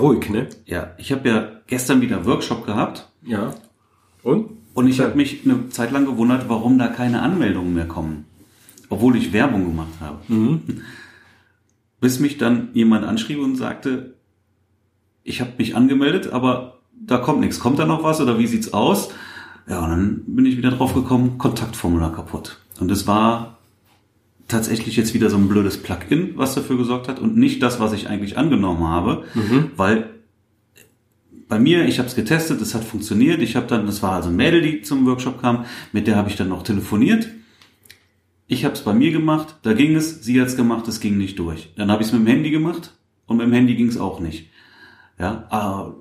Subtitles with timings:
[0.00, 0.48] ruhig, ne?
[0.66, 3.54] ja, ich habe ja gestern wieder Workshop gehabt Ja.
[4.22, 4.50] Und?
[4.74, 8.24] und ich habe mich eine Zeit lang gewundert, warum da keine Anmeldungen mehr kommen,
[8.88, 10.18] obwohl ich Werbung gemacht habe.
[12.00, 14.14] Bis mich dann jemand anschrieb und sagte,
[15.22, 17.60] ich habe mich angemeldet, aber da kommt nichts.
[17.60, 19.10] Kommt da noch was oder wie sieht's aus?
[19.68, 22.58] Ja, und dann bin ich wieder drauf gekommen, Kontaktformular kaputt.
[22.80, 23.58] Und es war
[24.50, 27.92] tatsächlich jetzt wieder so ein blödes Plugin, was dafür gesorgt hat und nicht das, was
[27.92, 29.24] ich eigentlich angenommen habe,
[29.76, 30.10] weil
[31.50, 33.42] bei mir, ich habe es getestet, es hat funktioniert.
[33.42, 36.30] Ich habe dann, das war also ein Mädel, die zum Workshop kam, mit der habe
[36.30, 37.28] ich dann noch telefoniert.
[38.46, 41.18] Ich habe es bei mir gemacht, da ging es, sie hat es gemacht, es ging
[41.18, 41.72] nicht durch.
[41.76, 42.94] Dann habe ich es mit dem Handy gemacht
[43.26, 44.48] und mit dem Handy ging es auch nicht.
[45.18, 45.96] Ja, aber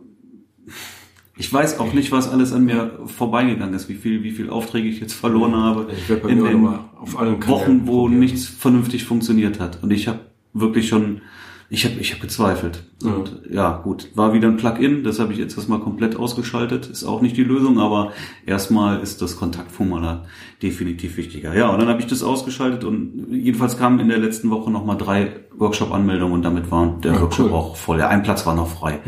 [1.40, 4.90] ich weiß auch nicht, was alles an mir vorbeigegangen ist, wie viel, wie viel Aufträge
[4.90, 8.20] ich jetzt verloren habe Ich werd bei in den Wochen, wo probieren.
[8.20, 9.82] nichts vernünftig funktioniert hat.
[9.82, 10.20] Und ich habe
[10.54, 11.22] wirklich schon,
[11.70, 12.84] ich habe, ich habe gezweifelt.
[13.04, 16.88] Und ja, gut, war wieder ein Plugin, das habe ich jetzt erstmal komplett ausgeschaltet.
[16.88, 18.12] Ist auch nicht die Lösung, aber
[18.46, 20.26] erstmal ist das Kontaktformular
[20.62, 21.56] definitiv wichtiger.
[21.56, 24.98] Ja, und dann habe ich das ausgeschaltet und jedenfalls kamen in der letzten Woche nochmal
[24.98, 27.54] drei Workshop-Anmeldungen und damit war der Ja, Workshop cool.
[27.54, 28.00] auch voll.
[28.00, 29.00] Ja, ein Platz war noch frei.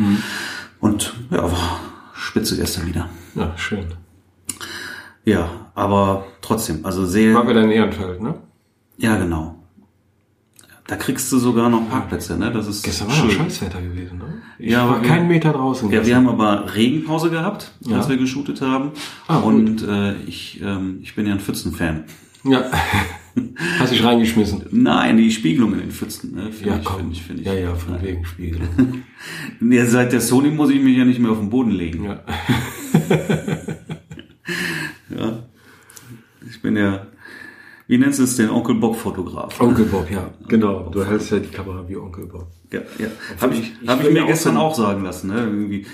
[0.80, 1.80] Und ja, war
[2.22, 3.10] spitze gestern wieder.
[3.36, 3.86] Ja, schön.
[5.26, 7.34] Ja, aber trotzdem, also sehr.
[7.34, 8.36] War wieder in Ehrenfeld, ne?
[8.98, 9.58] Ja, genau.
[10.88, 12.52] Da kriegst du sogar noch Parkplätze, ne?
[12.52, 13.32] Das ist Gestern war schön.
[13.32, 14.42] Scheißwetter gewesen, ne?
[14.60, 15.88] Ich Ja, war aber wir- kein Meter draußen.
[15.90, 16.28] Ja, wir gestern.
[16.28, 17.98] haben aber Regenpause gehabt, Ja.
[17.98, 18.92] als wir geshootet haben.
[19.28, 22.06] Ah, und äh, ich, ähm, ich bin ja ein Pfützen-Fan.
[22.44, 22.64] Ja.
[23.80, 24.66] Hast dich reingeschmissen.
[24.72, 26.52] Nein, die Spiegelung in den Pfützen, ne?
[26.52, 26.98] Finde Ja, ich, komm.
[26.98, 27.48] finde ich, finde ich.
[27.48, 28.62] Ja, ja, von wegen Spiegel.
[29.62, 32.06] Ja, seit der Sony muss ich mich ja nicht mehr auf den Boden legen.
[32.06, 32.24] Ja.
[35.16, 35.44] Ja.
[36.50, 37.06] Ich bin ja,
[37.88, 39.60] wie nennst du es den Onkel Bob Fotograf?
[39.60, 40.32] Onkel Bob, ja.
[40.48, 40.90] Genau.
[40.90, 42.48] Du hältst ja die Kamera wie Onkel Bob.
[42.72, 43.08] Ja, ja.
[43.42, 45.28] Habe ich, ich hab ich mir ja gestern auch sagen lassen.
[45.28, 45.40] Ne?
[45.42, 45.86] Irgendwie,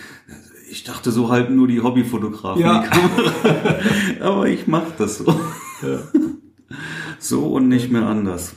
[0.70, 2.62] ich dachte so halt nur die Hobbyfotografen.
[2.62, 2.84] Ja.
[2.84, 3.80] Die Kamera.
[4.22, 5.40] Aber ich mache das so.
[7.20, 8.56] So und nicht mehr anders.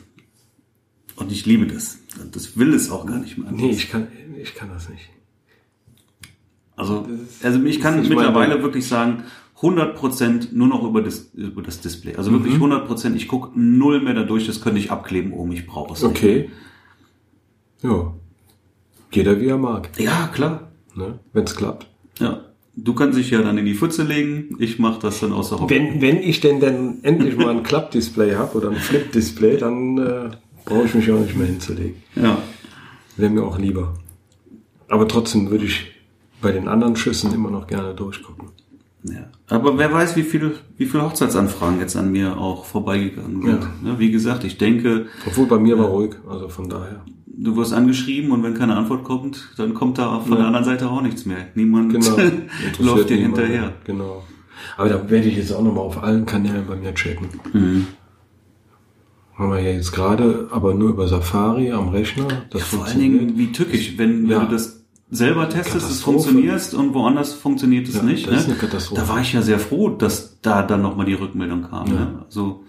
[1.17, 1.99] Und ich liebe das.
[2.33, 3.63] Das will es auch gar nicht mehr anders.
[3.63, 4.09] Nee, ich kann,
[4.41, 5.09] ich kann das nicht.
[6.77, 7.07] also,
[7.43, 9.25] also ich kann nicht mittlerweile wirklich sagen,
[9.61, 12.17] 100% nur noch über das, über das Display.
[12.17, 12.35] Also Mhm.
[12.45, 16.03] wirklich 100%, ich gucke null mehr dadurch, das könnte ich abkleben, oben, ich brauche es
[16.03, 16.11] nicht.
[16.11, 16.51] Okay.
[17.83, 18.15] Ja.
[19.13, 19.91] Jeder wie er mag.
[19.99, 20.73] Ja, klar.
[20.95, 21.19] Ne?
[21.35, 21.87] Wenn es klappt.
[22.19, 22.41] Ja.
[22.77, 25.75] Du kannst dich ja dann in die Pfütze legen, ich mache das dann außer Hobby.
[25.75, 30.31] Wenn, wenn ich denn dann endlich mal ein Klappdisplay habe oder ein Flip-Display, dann äh,
[30.65, 31.97] brauche ich mich auch nicht mehr hinzulegen.
[32.15, 32.41] Ja.
[33.17, 33.95] Wäre mir auch lieber.
[34.89, 35.87] Aber trotzdem würde ich
[36.41, 38.49] bei den anderen Schüssen immer noch gerne durchgucken.
[39.05, 39.31] Ja.
[39.49, 43.63] Aber wer weiß, wie viele wie viele Hochzeitsanfragen jetzt an mir auch vorbeigegangen sind.
[43.63, 43.93] Ja.
[43.93, 47.03] Ne, Wie gesagt, ich denke, Obwohl bei mir war ruhig, also von daher.
[47.27, 50.37] du wirst angeschrieben und wenn keine Antwort kommt, dann kommt da von Ja.
[50.39, 51.47] der anderen Seite auch nichts mehr.
[51.55, 52.17] Niemand Genau.
[52.79, 53.41] läuft dir niemanden.
[53.41, 53.73] hinterher.
[53.85, 54.23] Genau.
[54.77, 57.29] Aber da werde ich jetzt auch nochmal auf allen Kanälen bei mir checken.
[57.55, 57.87] Mhm.
[59.37, 62.29] Haben wir ja jetzt gerade, aber nur über Safari am Rechner.
[62.51, 64.41] Das Vor allen Dingen wie tückisch, wenn, Ja.
[64.41, 64.80] wenn du das
[65.11, 68.27] selber testest, es funktioniert und woanders funktioniert es Ja, nicht.
[68.27, 68.55] das ist ne?
[68.55, 69.01] eine Katastrophe.
[69.01, 71.87] Da war ich ja sehr froh, dass da dann nochmal die Rückmeldung kam.
[71.89, 71.93] Ja.
[71.93, 72.23] Ne?
[72.25, 72.65] Also,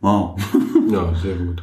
[0.00, 0.40] wow.
[0.90, 1.62] Ja, sehr gut.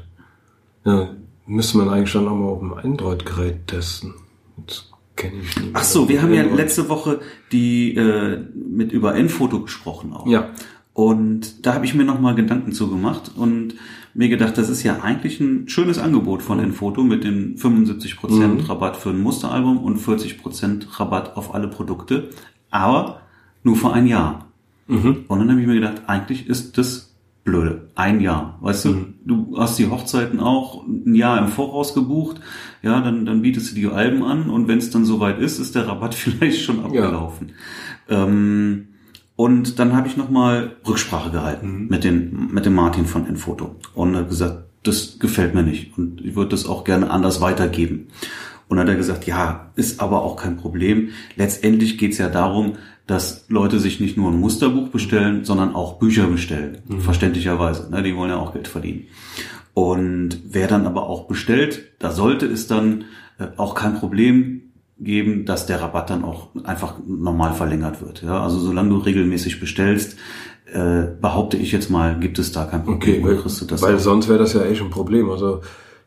[0.85, 1.09] Ja,
[1.45, 4.13] müsste man eigentlich dann auch mal auf dem Android-Gerät testen.
[4.57, 5.71] Jetzt kenne ich nicht.
[5.73, 7.19] Ach so, wir haben ja letzte Woche
[7.51, 10.27] die äh, mit über Enfoto gesprochen auch.
[10.27, 10.49] Ja.
[10.93, 13.75] Und da habe ich mir nochmal Gedanken zu gemacht und
[14.17, 18.59] mir gedacht, das ist ja eigentlich ein schönes Angebot von Enfoto mit den 75% Mhm.
[18.61, 22.29] Rabatt für ein Musteralbum und 40% Rabatt auf alle Produkte,
[22.71, 23.21] aber
[23.63, 24.47] nur für ein Jahr.
[24.87, 25.25] Mhm.
[25.27, 27.89] Und dann habe ich mir gedacht, eigentlich ist das blöde.
[27.95, 28.57] Ein Jahr.
[28.61, 29.13] Weißt du, Mhm.
[29.25, 32.41] du hast die Hochzeiten auch ein Jahr im Voraus gebucht,
[32.81, 35.75] ja, dann, dann bietest du die Alben an und wenn es dann soweit ist, ist
[35.75, 37.51] der Rabatt vielleicht schon abgelaufen.
[38.09, 38.87] Ähm,
[39.37, 41.87] und dann habe ich nochmal Rücksprache gehalten Mhm.
[41.87, 45.97] mit, den, mit dem Martin von Enfoto und er hat gesagt, das gefällt mir nicht
[45.97, 48.07] und ich würde das auch gerne anders weitergeben.
[48.67, 51.09] Und dann hat er gesagt, ja, ist aber auch kein Problem.
[51.37, 52.73] Letztendlich geht es ja darum,
[53.05, 56.79] dass Leute sich nicht nur ein Musterbuch bestellen, sondern auch Bücher bestellen.
[56.99, 57.89] Verständlicherweise.
[57.89, 58.03] Ne?
[58.03, 59.05] Die wollen ja auch Geld verdienen.
[59.73, 63.05] Und wer dann aber auch bestellt, da sollte es dann
[63.39, 64.63] äh, auch kein Problem
[64.99, 68.23] geben, dass der Rabatt dann auch einfach normal verlängert wird.
[68.23, 68.41] Ja?
[68.41, 70.17] Also solange du regelmäßig bestellst,
[70.71, 72.97] äh, behaupte ich jetzt mal, gibt es da kein Problem.
[72.97, 73.99] Okay, weil, kriegst du das weil auch.
[73.99, 75.29] sonst wäre das ja echt ein Problem.
[75.29, 75.61] Also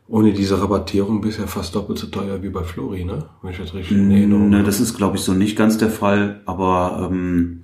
[0.07, 3.25] ohne diese Rabattierung bist du ja fast doppelt so teuer wie bei Flori, ne?
[3.41, 5.89] Wenn ich das richtig in Erinnerung Ne, das ist, glaube ich, so nicht ganz der
[5.89, 7.63] Fall, aber ähm,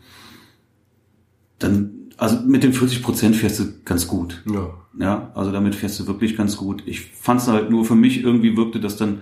[1.59, 4.43] dann, also mit den 40 Prozent fährst du ganz gut.
[4.49, 4.69] Ja.
[4.99, 6.81] Ja, also damit fährst du wirklich ganz gut.
[6.87, 9.21] Ich fand es halt nur für mich irgendwie wirkte das dann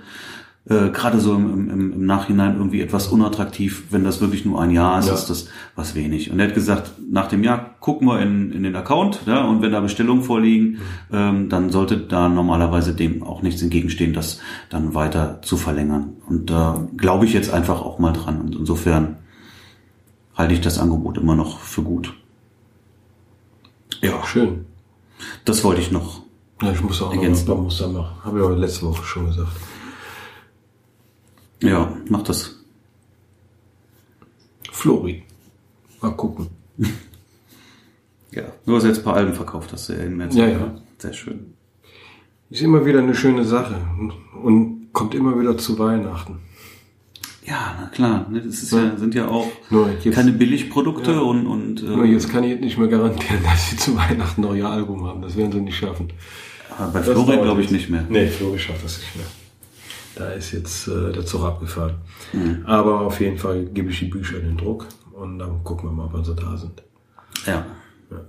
[0.68, 4.72] äh, gerade so im, im, im Nachhinein irgendwie etwas unattraktiv, wenn das wirklich nur ein
[4.72, 5.14] Jahr ist, Ja.
[5.14, 6.32] ist das was wenig.
[6.32, 9.62] Und er hat gesagt, nach dem Jahr gucken wir in, in den Account, ja, und
[9.62, 10.80] wenn da Bestellungen vorliegen,
[11.14, 14.40] ähm, dann sollte da normalerweise dem auch nichts entgegenstehen, das
[14.70, 16.14] dann weiter zu verlängern.
[16.28, 18.42] Und da glaube ich jetzt einfach auch mal dran.
[18.42, 19.18] Und insofern
[20.36, 22.14] halte ich das Angebot immer noch für gut.
[24.02, 24.66] Ja, Schön.
[25.46, 26.22] das wollte ich noch.
[26.62, 27.46] Ja, ich muss auch noch Ergänzen.
[27.46, 28.16] paar Muster machen.
[28.24, 29.50] Habe ich aber letzte Woche schon gesagt.
[31.62, 32.60] Ja, mach das.
[34.72, 35.24] Flori.
[36.02, 36.48] Mal gucken.
[38.32, 38.44] Ja.
[38.66, 40.36] Du hast jetzt ein paar Alben verkauft, hast du ja in März.
[40.36, 40.76] Ja, ja.
[40.98, 41.54] Sehr schön.
[42.50, 43.76] Ist immer wieder eine schöne Sache.
[44.44, 46.40] Und kommt immer wieder zu Weihnachten.
[47.46, 48.28] Ja, na klar.
[48.30, 51.20] ne, Das ist ja, sind ja auch Nur jetzt, keine Billigprodukte Ja.
[51.20, 54.56] und, und nur äh, jetzt kann ich nicht mehr garantieren, dass sie zu Weihnachten noch
[54.56, 55.22] ihr Album haben.
[55.22, 56.12] Das werden sie nicht schaffen.
[56.78, 58.06] bei Das Florian dauert glaube ich nicht mehr.
[58.10, 59.26] Nee, Flori schafft das nicht mehr.
[60.16, 61.96] Da ist jetzt äh, der Zug abgefahren.
[62.34, 62.64] Mhm.
[62.66, 65.94] Aber auf jeden Fall gebe ich die Bücher in den Druck und dann gucken wir
[65.94, 66.84] mal, wann sie da sind.
[67.46, 67.66] Ja.
[68.12, 68.22] Ja,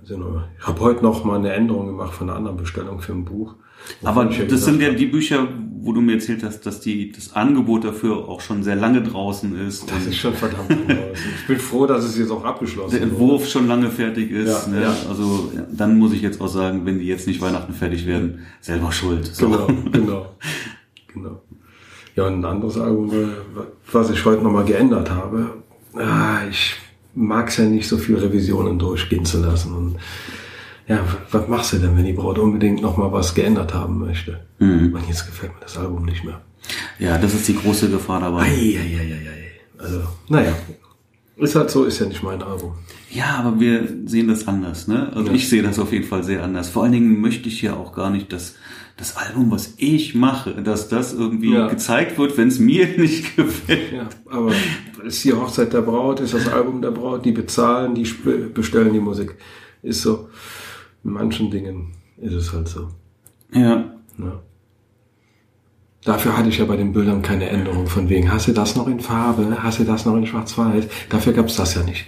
[0.59, 3.55] ich habe heute noch mal eine Änderung gemacht von einer anderen Bestellung für ein Buch.
[4.03, 5.47] Aber ja das sind ja die Bücher,
[5.81, 9.55] wo du mir erzählt hast, dass die, das Angebot dafür auch schon sehr lange draußen
[9.67, 9.89] ist.
[9.91, 11.31] Das ist schon verdammt draußen.
[11.41, 14.67] Ich bin froh, dass es jetzt auch abgeschlossen der Entwurf schon lange fertig ist.
[14.67, 14.81] Ja, ne?
[14.81, 14.95] ja.
[15.07, 18.91] Also dann muss ich jetzt auch sagen, wenn die jetzt nicht Weihnachten fertig werden, selber
[18.91, 19.27] schuld.
[19.27, 19.47] So.
[19.49, 20.25] Genau, genau,
[21.13, 21.41] genau.
[22.17, 23.11] Ja, und ein anderes Album,
[23.91, 25.53] was ich heute nochmal geändert habe.
[25.93, 26.73] Ah, ich
[27.13, 29.71] mag es ja nicht, so viel Revisionen durchgehen zu lassen.
[29.75, 29.97] Und
[30.87, 30.99] ja,
[31.31, 34.39] was machst du denn, wenn die Braut unbedingt nochmal was geändert haben möchte?
[34.57, 34.95] Mhm.
[34.95, 36.41] Und jetzt gefällt mir das Album nicht mehr.
[36.97, 38.45] Ja, das ist die große Gefahr dabei.
[38.45, 39.51] Eieieiei.
[39.77, 40.53] Also, naja.
[41.35, 42.73] Ist halt so, ist ja nicht mein Album.
[43.11, 45.11] Ja, aber wir sehen das anders, ne?
[45.13, 45.33] Also Ja.
[45.35, 46.69] ich sehe das auf jeden Fall sehr anders.
[46.69, 48.55] Vor allen Dingen möchte ich ja auch gar nicht, dass
[48.97, 51.67] das Album, was ich mache, dass das irgendwie Ja.
[51.67, 53.93] gezeigt wird, wenn es mir nicht gefällt.
[53.93, 54.51] Ja, aber
[55.05, 58.03] ist die Hochzeit der Braut, ist das Album der Braut, die bezahlen, die
[58.53, 59.35] bestellen die Musik.
[59.83, 60.29] Ist so.
[61.03, 62.89] In manchen Dingen ist es halt so.
[63.53, 63.85] Ja.
[64.17, 64.39] Ne?
[66.03, 68.87] Dafür hatte ich ja bei den Bildern keine Änderung von wegen, hast du das noch
[68.87, 70.85] in Farbe, hast du das noch in Schwarz-Weiß?
[71.09, 72.05] Dafür gab's das ja nicht.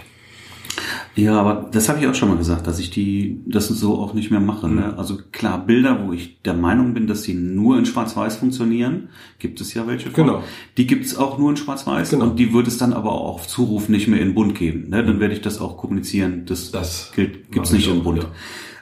[1.15, 4.13] Ja, aber das habe ich auch schon mal gesagt, dass ich die das so auch
[4.13, 4.67] nicht mehr mache.
[4.67, 4.75] Mhm.
[4.75, 4.97] Ne?
[4.97, 9.09] Also klar, Bilder, wo ich der Meinung bin, dass sie nur in Schwarz-Weiß funktionieren,
[9.39, 10.25] gibt es ja welche von.
[10.25, 10.43] Genau.
[10.77, 12.25] Die gibt es auch nur in Schwarz-Weiß Genau.
[12.25, 14.89] und die wird es dann aber auch auf Zuruf nicht mehr in Bunt geben.
[14.89, 15.03] Ne?
[15.03, 16.43] Dann werde ich das auch kommunizieren.
[16.45, 18.23] Das, Das gilt, gibt's nicht ich in Bunt.
[18.23, 18.29] ja.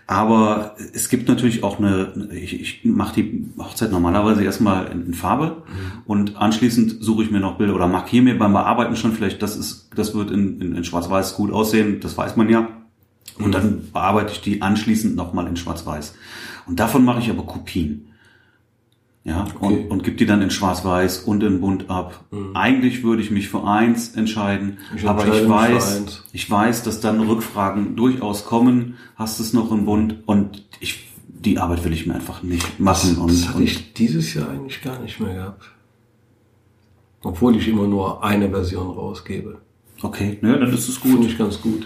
[0.10, 5.14] Aber es gibt natürlich auch eine, ich, ich mache die Hochzeit normalerweise erstmal in, in
[5.14, 6.02] Farbe Mhm.
[6.06, 9.58] und anschließend suche ich mir noch Bilder oder markiere mir beim Bearbeiten schon vielleicht, das
[9.58, 12.70] ist, das wird in, in, in Schwarz-Weiß gut aussehen, das weiß man ja.
[13.38, 16.16] Und dann bearbeite ich die anschließend nochmal in Schwarz-Weiß.
[16.68, 18.08] Und davon mache ich aber Kopien.
[19.28, 19.66] Ja, Okay.
[19.84, 22.24] und, und gebe die dann in Schwarz-Weiß und in Bunt ab.
[22.54, 24.98] Eigentlich würde ich mich für eins entscheiden, Mhm.
[24.98, 28.96] Ich aber ich weiß, ich weiß, dass dann Rückfragen durchaus kommen.
[29.18, 30.16] Hast du es noch in Bunt?
[30.28, 33.18] Und ich, die Arbeit will ich mir einfach nicht machen.
[33.18, 35.64] Und, das hatte und ich dieses Jahr eigentlich gar nicht mehr gehabt.
[37.24, 39.58] Obwohl ich immer nur eine Version rausgebe.
[40.04, 41.26] okay, ne, dann ist es Finde gut.
[41.28, 41.86] ich ganz gut.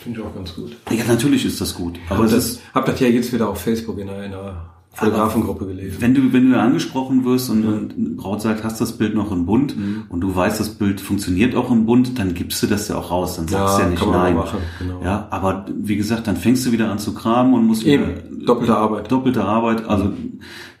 [0.00, 0.76] Finde ich auch ganz gut.
[0.90, 1.98] Ja, natürlich ist das gut.
[2.10, 5.96] Aber Hab das, ist, hab das ja jetzt wieder auf Facebook in einer Fotografengruppe gelesen.
[6.00, 9.46] wenn du, wenn du angesprochen wirst und, und Braut sagt, hast das Bild noch in
[9.46, 10.04] Bunt Mhm.
[10.10, 13.10] und du weißt, das Bild funktioniert auch in Bunt, dann gibst du das ja auch
[13.10, 13.36] raus.
[13.36, 14.34] Dann sagst Ja, du ja nicht kann man nein.
[14.34, 15.02] machen, genau.
[15.02, 18.44] Ja, aber wie gesagt, dann fängst du wieder an zu kramen und musst Eben, wieder,
[18.46, 19.10] doppelte Arbeit.
[19.10, 20.12] Doppelte Arbeit, also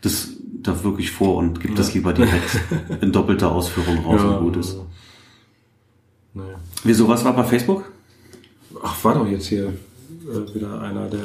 [0.02, 0.28] das
[0.62, 2.60] da wirklich vor und gib das lieber direkt
[3.00, 4.76] in doppelter Ausführung raus und gut ist.
[6.34, 6.42] Nee.
[6.84, 7.90] Wieso, was war bei Facebook?
[8.82, 11.20] Ach, war doch jetzt hier äh, wieder einer, der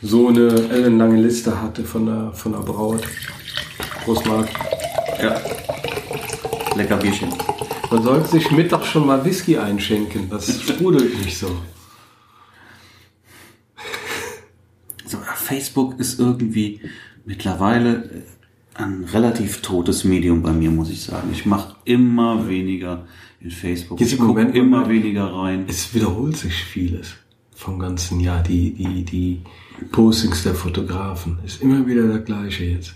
[0.00, 3.02] so eine ellenlange Liste hatte von der, von der Braut.
[4.04, 4.52] Großmarkt.
[5.20, 5.40] Ja.
[6.76, 7.30] Lecker Bierchen.
[7.90, 10.30] Man sollte sich mittags schon mal Whisky einschenken.
[10.30, 11.48] Das sprudelt nicht so.
[15.06, 16.80] So, Facebook ist irgendwie
[17.24, 18.22] mittlerweile äh,
[18.74, 21.30] ein relativ totes Medium bei mir, muss ich sagen.
[21.32, 23.06] Ich mache immer weniger
[23.40, 23.98] in Facebook.
[23.98, 25.64] Jetzt ich gucke immer weniger rein.
[25.66, 27.14] Es wiederholt sich vieles
[27.58, 28.42] vom ganzen Jahr.
[28.42, 29.40] Die, die, die
[29.90, 32.94] Postings der Fotografen ist immer wieder der gleiche jetzt.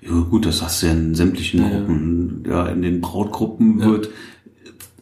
[0.00, 1.78] Ja, gut, das hast du ja in sämtlichen Ja, ja.
[1.78, 2.44] Gruppen.
[2.48, 3.86] Ja, in den Brautgruppen Ja.
[3.86, 4.10] wird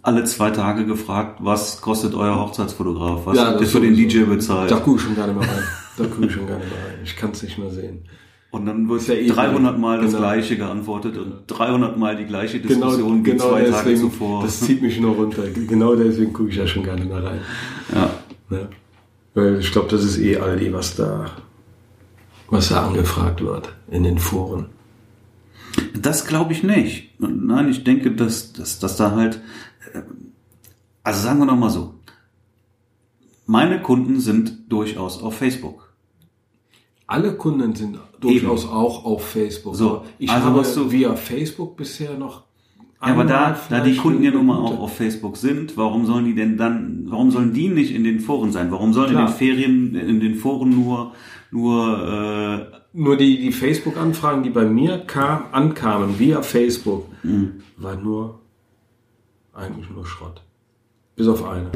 [0.02, 3.24] alle zwei Tage gefragt, was kostet euer Hochzeitsfotograf?
[3.26, 3.94] Was Ja, habt ihr das für den.
[3.96, 4.70] DJ bezahlt?
[4.70, 5.62] Da gucke ich schon gar nicht mehr rein.
[5.96, 6.98] Da gucke ich schon gar nicht mehr rein.
[7.04, 8.00] Ich kann es nicht mehr sehen.
[8.50, 10.18] Und dann wird ja eh 300 Mal das genau.
[10.18, 14.42] Gleiche geantwortet und 300 Mal die gleiche Diskussion wie genau zwei Tage deswegen, zuvor.
[14.42, 15.44] das zieht mich nur runter.
[15.68, 17.40] Genau deswegen gucke ich ja schon gar nicht mehr rein.
[17.94, 18.10] ja.
[18.50, 18.68] Ne?
[19.34, 21.30] Weil ich glaube, das ist eh Aldi, was da,
[22.48, 24.66] was da angefragt wird in den Foren.
[25.94, 27.20] Das glaube ich nicht.
[27.20, 29.40] Nein, ich denke, dass, dass, dass da halt,
[29.92, 30.02] äh,
[31.04, 31.94] also sagen wir noch mal so,
[33.46, 35.92] meine Kunden sind durchaus auf Facebook.
[37.06, 38.72] Alle Kunden sind durchaus Eben.
[38.72, 39.74] auch auf Facebook.
[39.74, 42.44] So, ich also habe du, via Facebook bisher noch.
[43.02, 46.26] Ja, aber da, da die Kunden ja nun mal auch auf Facebook sind, warum sollen
[46.26, 48.70] die denn dann, warum sollen die nicht in den Foren sein?
[48.70, 49.22] Warum sollen Klar.
[49.22, 51.12] in den Ferien, in den Foren nur,
[51.50, 57.62] nur, äh, nur die, die Facebook-Anfragen, die bei mir kam, ankamen via Facebook, mhm.
[57.78, 58.40] war nur
[59.54, 60.42] eigentlich nur Schrott.
[61.16, 61.70] Bis auf eine.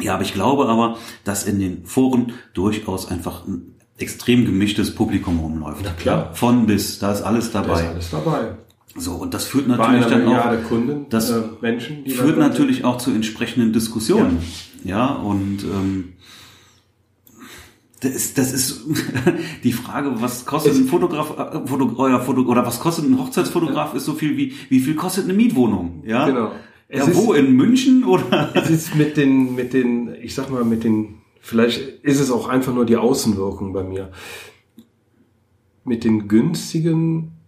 [0.00, 5.40] Ja, aber ich glaube aber, dass in den Foren durchaus einfach ein extrem gemischtes Publikum
[5.40, 5.82] rumläuft.
[5.84, 6.34] Na klar.
[6.34, 7.68] Von bis, da ist alles dabei.
[7.68, 8.54] Da ist alles dabei.
[8.96, 12.98] So, und das führt natürlich dann auch, Kunden, das äh, Menschen, die führt natürlich auch
[12.98, 14.38] zu entsprechenden Diskussionen.
[14.82, 16.14] Ja, ja und ähm,
[18.00, 18.80] das ist, das ist
[19.64, 23.94] die Frage, was kostet ein Fotograf, äh, Foto, euer Foto, oder was kostet ein Hochzeitsfotograf,
[23.94, 26.26] ist so viel wie, wie viel kostet eine Mietwohnung, ja?
[26.26, 26.52] Genau.
[26.88, 28.50] Es ja, wo, in München oder?
[28.54, 32.48] Es ist mit den, mit den, ich sag mal, mit den, vielleicht ist es auch
[32.48, 34.10] einfach nur die Außenwirkung bei mir.
[35.84, 37.39] Mit den günstigen,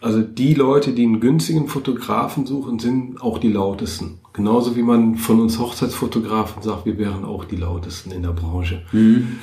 [0.00, 4.18] also die Leute, die einen günstigen Fotografen suchen, sind auch die lautesten.
[4.32, 8.82] Genauso wie man von uns Hochzeitsfotografen sagt, wir wären auch die lautesten in der Branche.
[8.92, 9.38] Mhm.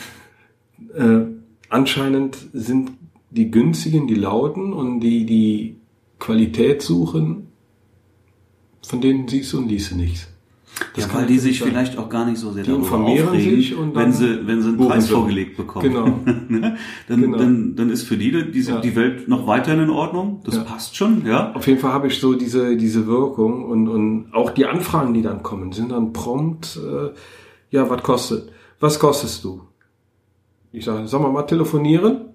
[0.95, 1.25] Äh,
[1.69, 2.91] anscheinend sind
[3.29, 5.77] die günstigen, die lauten und die, die
[6.17, 7.47] Qualität suchen,
[8.81, 10.27] von denen siehst du und liest du nichts.
[10.97, 13.75] Das ja, weil die sich vielleicht auch gar nicht so sehr die darüber aufregen, sich
[13.75, 15.83] und wenn sie, wenn sie einen Preis vorgelegt bekommen.
[15.87, 16.19] Genau.
[16.49, 16.77] Ne?
[17.07, 17.37] dann, genau.
[17.37, 18.79] Dann, dann ist für die die, ja.
[18.79, 20.41] die Welt noch weiterhin in Ordnung.
[20.45, 20.63] Das ja.
[20.63, 21.53] passt schon, ja.
[21.53, 25.21] Auf jeden Fall habe ich so diese, diese Wirkung und, und auch die Anfragen, die
[25.21, 27.09] dann kommen, sind dann prompt, äh,
[27.69, 28.51] ja, was kostet?
[28.79, 29.61] Was kostest du?
[30.71, 32.26] Ich sage, sag mal mal telefonieren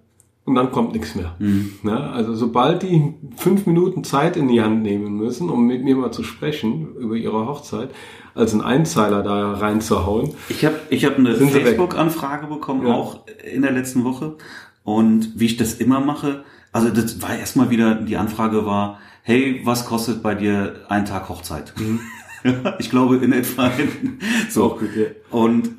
[0.44, 1.36] und dann kommt nichts mehr.
[1.38, 1.74] Mhm.
[1.84, 5.96] Ja, also sobald die fünf Minuten Zeit in die Hand nehmen müssen, um mit mir
[5.96, 7.90] mal zu sprechen über ihre Hochzeit,
[8.34, 10.34] als einen Einzeiler da reinzuhauen.
[10.48, 12.94] Ich habe ich hab eine Facebook-Anfrage bekommen, ja.
[12.94, 13.20] auch
[13.52, 14.36] in der letzten Woche.
[14.84, 19.60] Und wie ich das immer mache, also das war erstmal wieder, die Anfrage war, hey,
[19.64, 21.72] was kostet bei dir ein Tag Hochzeit?
[21.78, 22.00] Mhm.
[22.78, 23.70] ich glaube in etwa.
[24.50, 24.70] so.
[24.70, 25.06] Gut, ja.
[25.30, 25.70] Und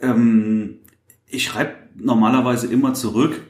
[0.00, 0.78] ähm,
[1.26, 3.40] ich schreibe normalerweise immer zurück,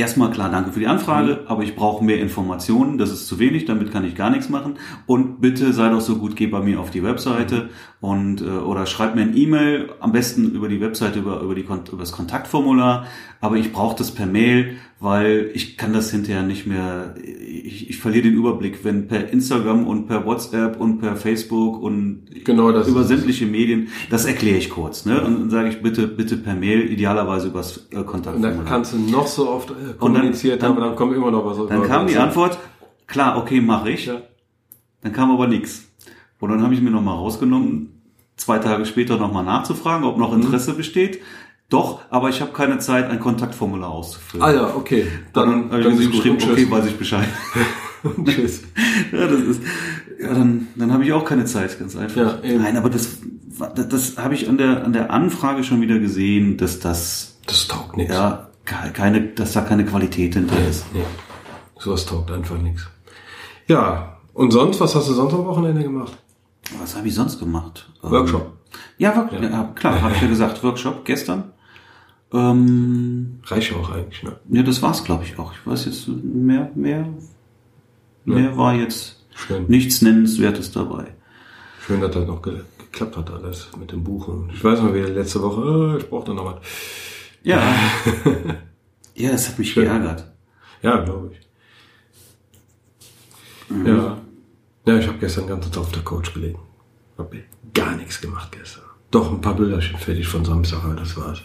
[0.00, 1.46] erstmal klar, danke für die Anfrage, mhm.
[1.46, 4.74] aber ich brauche mehr Informationen, das ist zu wenig, damit kann ich gar nichts machen.
[5.06, 8.86] Und bitte sei doch so gut, geh bei mir auf die Webseite und äh, oder
[8.86, 13.06] schreib mir ein E-Mail, am besten über die Webseite, über, über, die, über das Kontaktformular,
[13.40, 17.98] aber ich brauche das per Mail, weil ich kann das hinterher nicht mehr, ich, ich
[17.98, 22.86] verliere den Überblick, wenn per Instagram und per WhatsApp und per Facebook und genau das
[22.86, 25.24] über sämtliche Medien, das erkläre ich kurz, ne?
[25.24, 28.52] Und dann sage ich bitte, bitte per Mail, idealerweise übers äh, Kontaktformular.
[28.52, 31.46] Und dann kannst du noch so oft äh, kommuniziert dann, haben, dann kommt immer noch
[31.46, 31.66] was.
[31.66, 32.58] Dann kam die Antwort,
[33.06, 34.04] klar, okay, mache ich.
[34.04, 34.20] Ja.
[35.00, 35.90] Dann kam aber nichts.
[36.40, 38.02] Und dann habe ich mir nochmal rausgenommen,
[38.36, 40.42] zwei Tage später nochmal nachzufragen, ob noch mhm.
[40.42, 40.76] Interesse mhm.
[40.76, 41.20] besteht.
[41.70, 44.44] Doch, aber ich habe keine Zeit, ein Kontaktformular auszufüllen.
[44.44, 45.06] Ah ja, okay.
[45.32, 47.28] Dann, dann, habe ich geschrieben, okay, weiß ich Bescheid.
[48.24, 48.62] Tschüss.
[49.12, 49.62] ja, das ist,
[50.20, 52.16] ja, dann, dann habe ich auch keine Zeit, ganz einfach.
[52.16, 52.60] Ja, eben.
[52.60, 53.18] Nein, aber das,
[53.76, 57.68] das, das habe ich an der, an der Anfrage schon wieder gesehen, dass das, das
[57.68, 58.14] taugt nichts.
[58.14, 60.92] Ja, keine, dass da keine Qualität hinter nee, ist.
[60.92, 61.04] Nee.
[61.78, 62.88] Sowas taugt einfach nichts.
[63.68, 66.18] Ja, und sonst, was hast du sonst am Wochenende gemacht?
[66.80, 67.88] Was habe ich sonst gemacht?
[68.02, 68.54] Workshop.
[68.98, 69.42] Ja, Workshop.
[69.42, 69.50] Ja.
[69.50, 71.52] ja klar, habe ich ja gesagt, Workshop gestern.
[72.32, 74.36] Ähm, Reicht auch eigentlich, ne?
[74.50, 75.52] Ja, das war's, glaube ich auch.
[75.52, 77.08] Ich weiß jetzt mehr, mehr,
[78.24, 79.66] mehr war jetzt Schön.
[79.66, 81.06] nichts Nennenswertes dabei.
[81.84, 84.50] Schön, dass das noch ge geklappt hat alles mit dem Buchen.
[84.52, 86.66] Ich weiß noch, wie letzte Woche, äh, ich brauchte noch was.
[87.44, 87.62] Ja.
[89.14, 89.84] ja, es hat mich Schön.
[89.84, 90.24] geärgert.
[90.82, 91.40] Ja, glaube ich.
[93.70, 93.86] Mhm.
[93.86, 94.18] Ja.
[94.86, 96.58] Ja, ich habe gestern ganz auf der Couch gelegen.
[97.16, 97.32] Hab
[97.74, 98.84] gar nichts gemacht gestern.
[99.10, 101.42] Doch ein paar Bilderchen fertig von Samstag, aber das war's.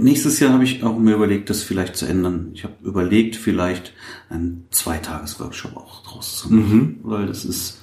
[0.00, 2.50] Nächstes Jahr habe ich auch mir überlegt, das vielleicht zu ändern.
[2.54, 3.92] Ich habe überlegt, vielleicht
[4.28, 6.98] einen Zweitages-Workshop auch draus zu machen, mhm.
[7.02, 7.80] weil das ist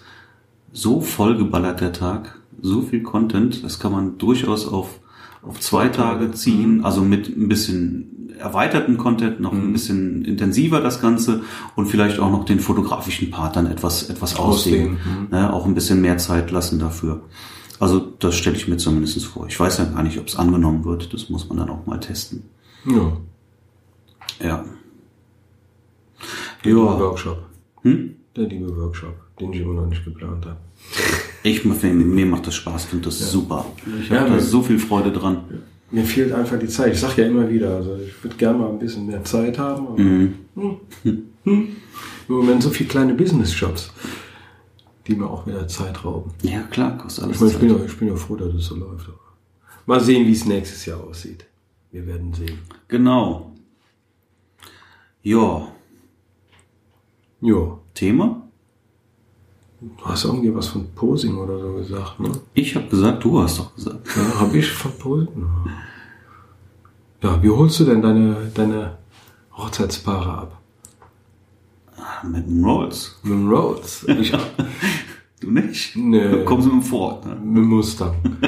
[0.72, 5.00] so vollgeballert der Tag, so viel Content, das kann man durchaus auf
[5.48, 9.74] auf zwei Tage ziehen, also mit ein bisschen erweiterten Content, noch ein mhm.
[9.74, 11.42] bisschen intensiver das Ganze
[11.76, 15.28] und vielleicht auch noch den fotografischen Part dann etwas, etwas aussehen, mhm.
[15.32, 17.22] ne, auch ein bisschen mehr Zeit lassen dafür.
[17.80, 19.48] Also das stelle ich mir zumindest vor.
[19.48, 21.14] Ich weiß ja gar nicht, ob es angenommen wird.
[21.14, 22.44] Das muss man dann auch mal testen.
[22.86, 23.18] Ja.
[24.42, 24.66] Ja.
[26.64, 26.78] Der ja.
[26.78, 27.44] liebe Workshop.
[27.82, 28.16] Hm?
[28.36, 30.58] Der liebe Workshop, den ich immer noch nicht geplant habe.
[31.44, 33.66] Ich mir macht das Spaß, finde das super.
[34.02, 35.44] Ich habe Ja, da so viel Freude dran.
[35.92, 36.94] Mir fehlt einfach die Zeit.
[36.94, 39.96] Ich sage ja immer wieder, also ich würde gerne mal ein bisschen mehr Zeit haben.
[39.96, 40.34] Mhm.
[40.56, 41.68] hm, hm, hm.
[42.28, 43.92] Im Moment so viele kleine Business-Jobs,
[45.08, 46.32] die mir auch wieder Zeit rauben.
[46.42, 48.66] Ja, klar, kostet alles Ich, meine, ich, bin, ja, ich bin ja froh, dass es
[48.66, 49.10] so läuft.
[49.86, 51.46] Mal sehen, wie es nächstes Jahr aussieht.
[51.92, 52.60] Wir werden sehen.
[52.88, 53.52] Genau.
[55.22, 55.68] Ja,
[57.42, 58.42] Jo, Thema?
[59.82, 62.32] du hast irgendwie was von Posing oder so gesagt, ne?
[62.56, 64.08] Ich habe gesagt, du hast doch gesagt.
[64.16, 65.46] Ja, habe ich von Posing?
[67.22, 68.98] Ja, wie holst du denn deine, deine
[69.56, 70.62] Hochzeitspaare ab?
[72.24, 73.20] Mit dem Rolls.
[73.24, 74.06] Mit dem Rhodes.
[74.08, 74.32] Ich,
[75.42, 75.96] Du nicht?
[75.96, 76.30] Nee.
[76.32, 77.26] Du kommst mit dem Ford.
[77.26, 77.36] Ne?
[77.36, 78.16] mit dem Mustang.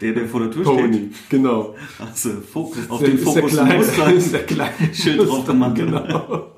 [0.00, 0.76] Der, der vor der Tür steht.
[0.80, 1.74] Pony, genau.
[1.98, 5.44] Hast du Fokus, auf den ist der Fokus kleine- Mustang ist der kleine Schild drauf
[5.44, 5.74] gemacht.
[5.74, 6.52] Genau.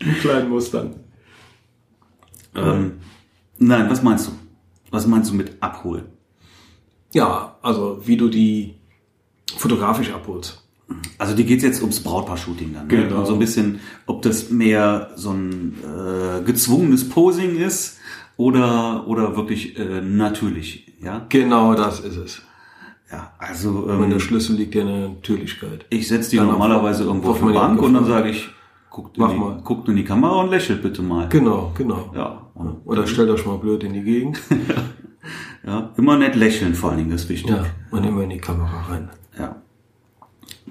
[0.00, 0.94] Einen kleinen Mustang.
[2.54, 2.92] Ähm,
[3.58, 4.32] nein, was meinst du?
[4.90, 6.06] Was meinst du mit abholen?
[7.12, 8.76] Ja, also wie du die
[9.58, 10.63] fotografisch abholst.
[11.18, 12.86] Also die geht's jetzt ums Brautpaar-Shooting dann.
[12.88, 13.04] Ne?
[13.04, 13.20] Genau.
[13.20, 17.98] Und so ein bisschen, ob das mehr so ein äh, gezwungenes Posing ist
[18.36, 20.92] oder oder wirklich äh, natürlich.
[21.02, 22.42] Ja, Genau das ist es.
[23.12, 23.32] ja.
[23.38, 25.86] Also Und ähm, der Schlüssel liegt ja in der Natürlichkeit.
[25.90, 28.48] ich setze die Dann normalerweise auf- irgendwo auf auf die Bank und dann sage ich,
[28.90, 29.60] guckt in, Mach die, mal.
[29.62, 31.28] guckt in die Kamera und lächelt bitte mal.
[31.28, 32.10] Genau, genau.
[32.14, 34.40] Ja, und, Oder stellt euch mal blöd in die Gegend.
[35.66, 37.50] ja, immer nett lächeln vor allen Dingen, das ist wichtig.
[37.50, 39.10] Ja, und immer in die Kamera rein.
[39.38, 39.56] Ja.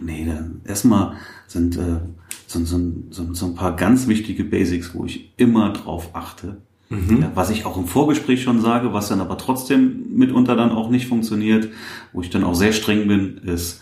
[0.04, 1.14] Nee, dann erstmal
[1.48, 2.00] sind äh,
[2.48, 2.80] so, so,
[3.10, 6.58] so, so ein paar ganz wichtige Basics, wo ich immer drauf achte.
[6.90, 10.92] Ja, was ich auch im Vorgespräch schon sage, was dann aber trotzdem mitunter dann auch
[10.92, 11.70] nicht funktioniert,
[12.12, 13.82] wo ich dann auch sehr streng bin, ist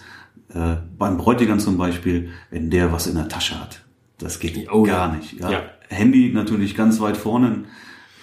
[0.54, 3.84] äh, beim Bräutigam zum Beispiel, wenn der was in der Tasche hat.
[4.18, 4.94] Das geht Oh ja.
[5.08, 5.34] gar nicht.
[5.42, 5.52] Ja.
[5.52, 5.62] Ja.
[5.90, 7.66] Handy natürlich ganz weit vorne.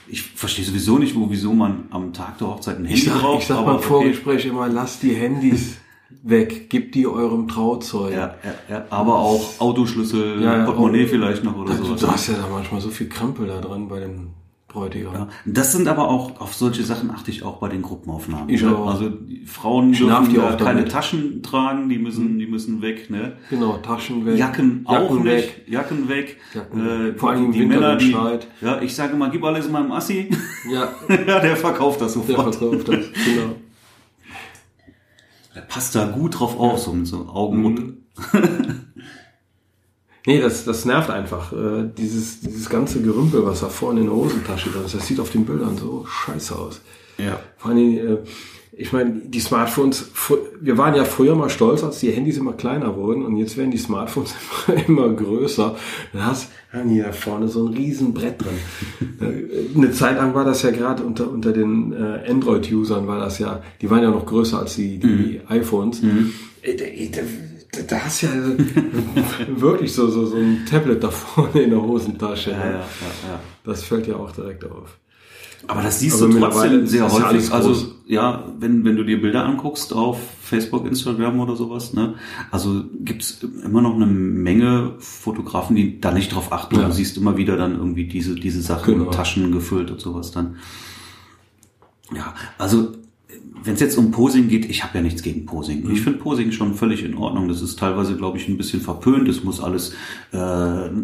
[0.07, 3.21] Ich verstehe sowieso nicht, wo, wieso man am Tag der Hochzeit ein Handy Ich sag,
[3.21, 3.43] braucht.
[3.43, 3.87] ich sag aber beim okay.
[3.89, 5.77] Vorgespräch immer, lasst die Handys
[6.29, 8.13] weg, gebt die eurem Trauzeug.
[8.13, 12.01] Ja, ja, ja, aber auch Autoschlüssel, Ja, ja, Portemonnaie auch- vielleicht noch oder sowas.
[12.01, 14.29] du hast ja da manchmal so viel Krempel da dran bei dem
[14.69, 15.15] Bräutigam.
[15.15, 15.29] Ja.
[15.47, 18.51] Das sind aber auch, auf solche Sachen achte ich auch bei den Gruppenaufnahmen.
[18.51, 18.77] Ich ne?
[18.77, 18.87] auch.
[18.89, 20.93] Also die Frauen dürfen die ja auch keine damit.
[20.93, 23.39] Taschen tragen, die müssen, die müssen weg, ne?
[23.49, 24.37] Genau, Taschen weg.
[24.37, 25.65] Jacken, auch Jacken nicht, weg.
[25.69, 26.37] Jacken weg.
[26.55, 27.13] Jacken Äh.
[27.15, 28.47] Vor allem die Winter, Männer, die, schneit.
[28.61, 30.29] ja, ich sage mal, gib alles meinem Assi.
[30.71, 30.91] Ja,
[31.27, 32.55] ja, der verkauft das der sofort.
[32.57, 32.97] verkauft das.
[33.25, 33.55] Genau.
[35.59, 37.81] Der passt da gut drauf auf, so mit so Augenmund.
[37.81, 38.85] Mhm.
[40.25, 41.53] Nee, das, das nervt einfach.
[41.53, 45.19] Äh, dieses, dieses ganze Gerümpel, was da vorne in der Hosentasche drin ist, das sieht
[45.19, 46.81] auf den Bildern so scheiße aus.
[47.17, 47.41] Ja.
[47.57, 48.19] Vor allem, äh,
[48.81, 50.09] ich meine, die Smartphones,
[50.61, 53.73] wir waren ja früher mal stolz, als die Handys immer kleiner wurden und jetzt werden
[53.73, 54.37] die Smartphones
[54.69, 55.77] immer, immer größer.
[56.13, 59.19] Dann hast haben die da vorne so ein riesen Brett drin.
[59.21, 63.41] Äh, Eine Zeit lang war das ja gerade unter, unter den äh, Android-Usern war das
[63.41, 66.01] ja, die waren ja noch größer als die, die iPhones.
[66.63, 67.11] Äh,
[67.89, 68.33] da, hast du ja
[69.61, 72.51] wirklich so, so, so ein Tablet da vorne in der Hosentasche.
[72.51, 72.57] Ne?
[72.57, 73.41] ja, ja, ja.
[73.65, 74.99] Das fällt ja auch direkt auf.
[75.67, 77.53] Aber das siehst Aber du trotzdem sehr ja häufig.
[77.53, 82.15] Also ja, wenn, wenn du dir Bilder anguckst auf Facebook, Instagram oder sowas, ne?
[82.51, 86.77] Also gibt's immer noch eine Menge Fotografen, die da nicht drauf achten.
[86.77, 86.87] Ja.
[86.87, 89.11] Du siehst immer wieder dann irgendwie diese, diese Sachen, Genau.
[89.11, 90.57] Taschen gefüllt und sowas dann.
[92.15, 92.93] Ja, also
[93.63, 95.85] wenn es jetzt um Posing geht, ich habe ja nichts gegen Posing.
[95.85, 95.93] Mhm.
[95.93, 97.49] Ich finde Posing schon völlig in Ordnung.
[97.49, 99.29] Das ist teilweise, glaube ich, ein bisschen verpönt.
[99.29, 99.93] Es muss alles
[100.33, 100.37] äh,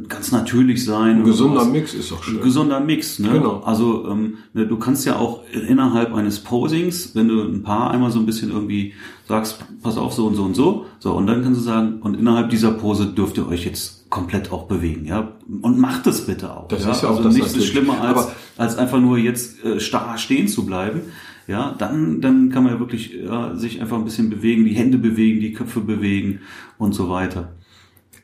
[0.08, 1.16] ganz natürlich sein.
[1.16, 1.72] Ein und gesunder sowas.
[1.72, 2.38] Mix ist doch schön.
[2.38, 3.30] Ein gesunder Mix, ne?
[3.30, 3.60] Genau.
[3.60, 8.10] Also ähm, ne, du kannst ja auch innerhalb eines Posings, wenn du ein Paar einmal
[8.10, 8.94] so ein bisschen irgendwie
[9.28, 12.14] sagst, pass auf, so und so und so, so und dann kannst du sagen, und
[12.14, 15.32] innerhalb dieser Pose dürft ihr euch jetzt komplett auch bewegen, ja?
[15.60, 16.68] Und macht es bitte auch.
[16.68, 16.92] Das ja?
[16.92, 20.16] ist ja auch also das nichts ist schlimmer als als einfach nur jetzt äh, starr
[20.18, 21.02] stehen zu bleiben.
[21.46, 24.96] Ja, dann, dann kann man ja wirklich ja, sich einfach ein bisschen bewegen, die Hände
[24.98, 26.40] bewegen, die Köpfe bewegen
[26.78, 27.52] und so weiter.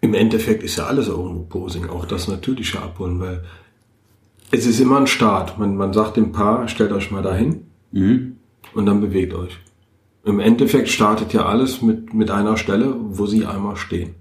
[0.01, 3.45] Im Endeffekt ist ja alles irgendwo Posing, auch das natürliche Abholen, weil
[4.51, 5.59] es ist immer ein Start.
[5.59, 8.37] Man, man sagt dem Paar, stellt euch mal dahin Mhm.
[8.73, 9.59] und dann bewegt euch.
[10.25, 14.15] Im Endeffekt startet ja alles mit, mit einer Stelle, wo sie einmal stehen.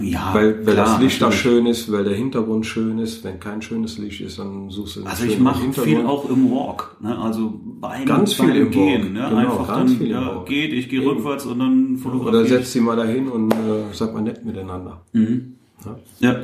[0.00, 1.40] Ja, Weil, weil klar, das Licht da natürlich.
[1.42, 3.22] schön ist, weil der Hintergrund schön ist.
[3.22, 6.96] Wenn kein schönes Licht ist, dann suchst du Also ich mache viel auch im Walk,
[7.00, 7.16] ne?
[7.16, 9.02] also beim, Ganz viel beim im Gehen.
[9.02, 9.28] Walk, Ne?
[9.28, 12.42] genau, Einfach ganz dann, viel im ja, geht, ich gehe rückwärts und dann fotografiere Oder
[12.42, 12.48] ich.
[12.48, 13.56] setzt sie mal dahin und äh,
[13.92, 15.02] sagt mal nett miteinander.
[15.12, 15.54] Mhm.
[15.84, 15.98] Ja?
[16.32, 16.36] Ja,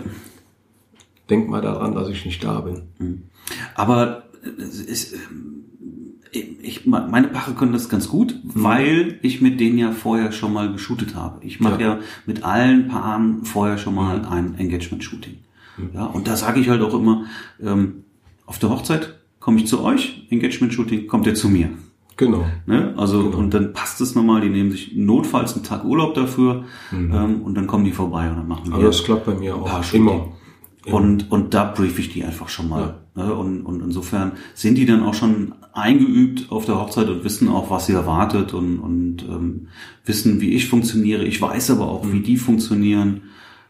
[1.28, 3.24] Denkt mal daran, dass ich nicht da bin.
[3.74, 4.22] aber
[4.59, 5.58] es ist, ähm,
[6.32, 8.50] ich, meine Paare können das ganz gut, Mhm.
[8.64, 11.44] weil ich mit denen ja vorher schon mal geshootet habe.
[11.44, 11.88] Ich mache ja.
[11.94, 11.98] Ja.
[12.26, 14.24] mit allen Paaren vorher schon mal Mhm.
[14.26, 15.34] ein Engagement-Shooting.
[15.94, 17.24] Ja, und da sage ich halt auch immer,
[17.62, 18.04] ähm,
[18.46, 21.70] auf der Hochzeit komme ich zu euch, Engagement-Shooting, kommt ihr zu mir.
[22.16, 22.44] Genau.
[22.66, 22.94] Ne?
[22.96, 23.36] Also Genau.
[23.38, 27.54] und dann passt es nochmal, die nehmen sich notfalls einen Tag Urlaub dafür ähm, und
[27.54, 30.02] dann kommen die vorbei und dann machen wir das klappt bei mir auch Shooting.
[30.08, 30.28] immer.
[30.92, 32.86] Und, und da brief ich die einfach schon mal.
[32.86, 32.94] Ne?
[33.24, 37.70] Und, und insofern sind die dann auch schon eingeübt auf der Hochzeit und wissen auch,
[37.70, 39.68] was sie erwartet und, und ähm,
[40.04, 41.24] wissen, wie ich funktioniere.
[41.24, 43.22] Ich weiß aber auch, wie die funktionieren.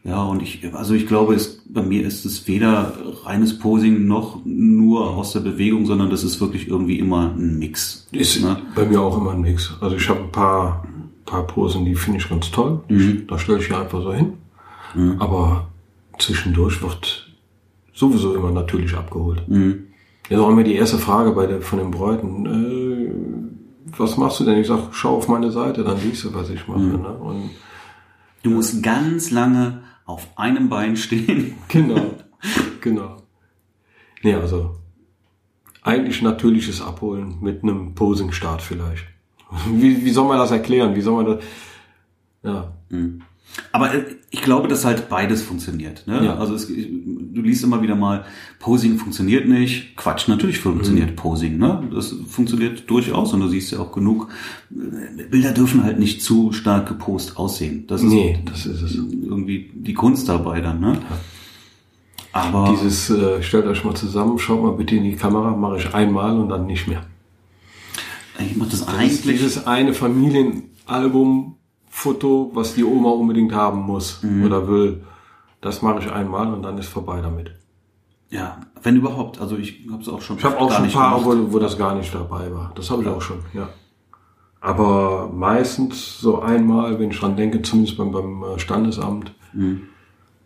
[0.05, 4.41] Ja, und ich, also ich glaube, es, bei mir ist es weder reines Posing noch
[4.45, 8.07] nur aus der Bewegung, sondern das ist wirklich irgendwie immer ein Mix.
[8.13, 8.57] Ist ne?
[8.75, 9.75] bei mir auch immer ein Mix.
[9.81, 10.87] Also ich habe ein paar,
[11.27, 12.81] paar Posen, die finde ich ganz toll.
[13.27, 14.35] Da stelle ich ja einfach so hin.
[15.19, 15.69] Aber
[16.19, 17.28] zwischendurch wird
[17.99, 19.49] sowieso immer natürlich abgeholt.
[19.49, 19.85] Mhm.
[20.29, 22.47] Ja, auch immer die erste Frage bei der, von den Bräuten.
[22.47, 24.59] Äh, was machst du denn?
[24.59, 26.81] Ich sag, schau auf meine Seite, dann siehst du, was ich mache.
[26.81, 27.09] Ne?
[27.09, 27.51] Und
[28.43, 31.55] Du musst ganz lange auf einem Bein stehen.
[31.69, 32.15] Genau,
[32.81, 33.17] genau.
[34.23, 34.77] Nee, also
[35.83, 39.05] eigentlich natürliches Abholen mit einem Posing-Start vielleicht.
[39.71, 40.95] Wie, wie soll man das erklären?
[40.95, 41.45] Wie soll man das?
[42.43, 42.73] Ja,
[43.73, 46.07] Aber äh, ich glaube, dass halt beides funktioniert.
[46.07, 46.25] Ne?
[46.25, 46.37] Ja.
[46.37, 48.25] Also es, du liest immer wieder mal,
[48.61, 49.97] Posing funktioniert nicht.
[49.97, 51.59] Quatsch, natürlich funktioniert Posing.
[51.59, 51.89] Ne?
[51.93, 54.29] Das funktioniert durchaus und du siehst ja auch genug.
[54.71, 57.85] Bilder dürfen halt nicht zu stark gepost aussehen.
[57.89, 58.95] Das ist nee, das ist es.
[58.95, 60.81] irgendwie die Kunst dabei dann.
[60.81, 60.99] Ne?
[62.33, 65.95] Aber Dieses, äh, stellt euch mal zusammen, schaut mal bitte in die Kamera, mache ich
[65.95, 67.05] einmal und dann nicht mehr.
[68.39, 69.23] ich mache das Das ist eigentlich.
[69.39, 71.57] dieses eine Familienalbum,
[71.99, 75.03] Foto, was die Oma unbedingt haben muss oder will.
[75.61, 77.51] Das mache ich einmal und dann ist vorbei damit.
[78.31, 79.41] Ja, wenn überhaupt.
[79.41, 80.39] Also ich habe es auch schon.
[80.39, 81.49] Ich habe auch schon Paare, gemacht.
[81.49, 82.71] wo, wo das gar nicht dabei war.
[82.77, 83.69] Das habe ich auch schon, ja.
[84.61, 89.35] Aber meistens so einmal, wenn ich dran denke, zumindest beim, beim äh, Standesamt,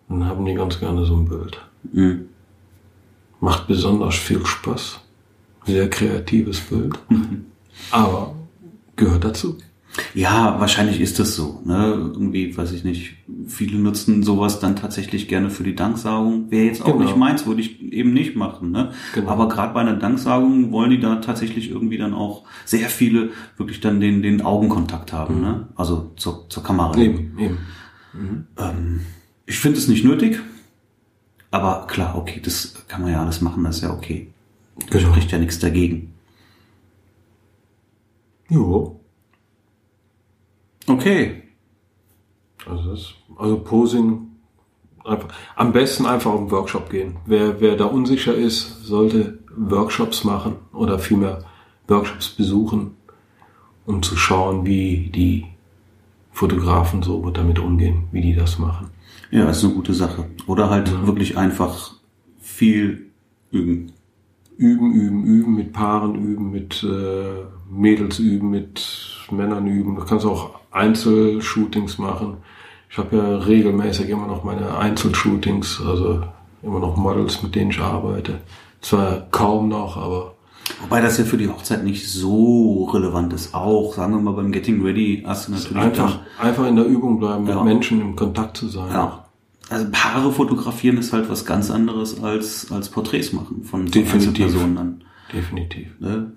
[0.09, 1.61] dann haben die ganz gerne so ein Bild.
[1.93, 2.29] Mhm.
[3.41, 5.01] Macht besonders viel Spaß.
[5.67, 6.99] Sehr kreatives Bild.
[7.91, 8.35] Aber
[8.97, 9.59] gehört dazu.
[10.15, 11.61] Ja, wahrscheinlich ist das so.
[11.67, 11.93] Ne?
[12.15, 13.15] Irgendwie, weiß ich nicht,
[13.47, 16.51] viele nutzen sowas dann tatsächlich gerne für die Danksagung.
[16.51, 17.05] Wäre jetzt auch Genau.
[17.05, 18.71] nicht meins, würde ich eben nicht machen.
[18.71, 18.93] Ne?
[19.15, 19.29] Genau.
[19.31, 23.81] Aber gerade bei einer Danksagung wollen die da tatsächlich irgendwie dann auch sehr viele wirklich
[23.81, 25.43] dann den, den Augenkontakt haben.
[25.43, 25.69] Ne?
[25.75, 26.97] Also zur, zur Kamera.
[26.97, 27.59] Eben, eben.
[28.59, 29.01] Ähm,
[29.45, 30.41] ich finde es nicht nötig.
[31.51, 34.29] Aber klar, okay, das kann man ja alles machen, das ist ja okay.
[34.91, 35.11] Da Genau.
[35.11, 36.15] spricht ja nichts dagegen.
[38.49, 38.99] Jo.
[40.93, 41.43] Okay.
[42.69, 44.29] Also, das, also Posing,
[45.05, 47.17] einfach, am besten einfach auf einen Workshop gehen.
[47.27, 51.45] Wer, wer da unsicher ist, sollte Workshops machen oder vielmehr
[51.89, 52.97] Workshops besuchen,
[53.87, 55.47] um zu schauen, wie die
[56.31, 58.91] Fotografen so damit umgehen, wie die das machen.
[59.31, 60.27] Ja, ist eine gute Sache.
[60.47, 61.95] Oder halt wirklich einfach
[62.41, 63.11] viel
[63.51, 63.93] üben.
[64.57, 68.87] Üben, üben, üben, mit Paaren üben, mit äh, Mädels üben, mit
[69.31, 69.97] Männern üben.
[69.97, 72.39] Du kannst auch Einzelshootings machen.
[72.91, 76.23] Ich habe ja regelmäßig immer noch meine Einzelshootings, also
[76.63, 78.41] immer noch Models, mit denen ich arbeite.
[78.81, 80.35] Zwar kaum noch, aber
[80.81, 83.53] Wobei das ja für die Hochzeit nicht so relevant ist.
[83.55, 87.19] Auch, sagen wir mal, beim Getting Ready hast du natürlich einfach, einfach in der Übung
[87.19, 87.57] bleiben, Ja.
[87.57, 88.91] mit Menschen im Kontakt zu sein.
[88.91, 89.19] ja.
[89.71, 94.29] Also Paare fotografieren ist halt was ganz anderes als, als Porträts machen von, von Definitiv.
[94.45, 95.05] Einzelpersonen dann.
[95.33, 95.89] Definitiv.
[95.99, 96.33] Ne?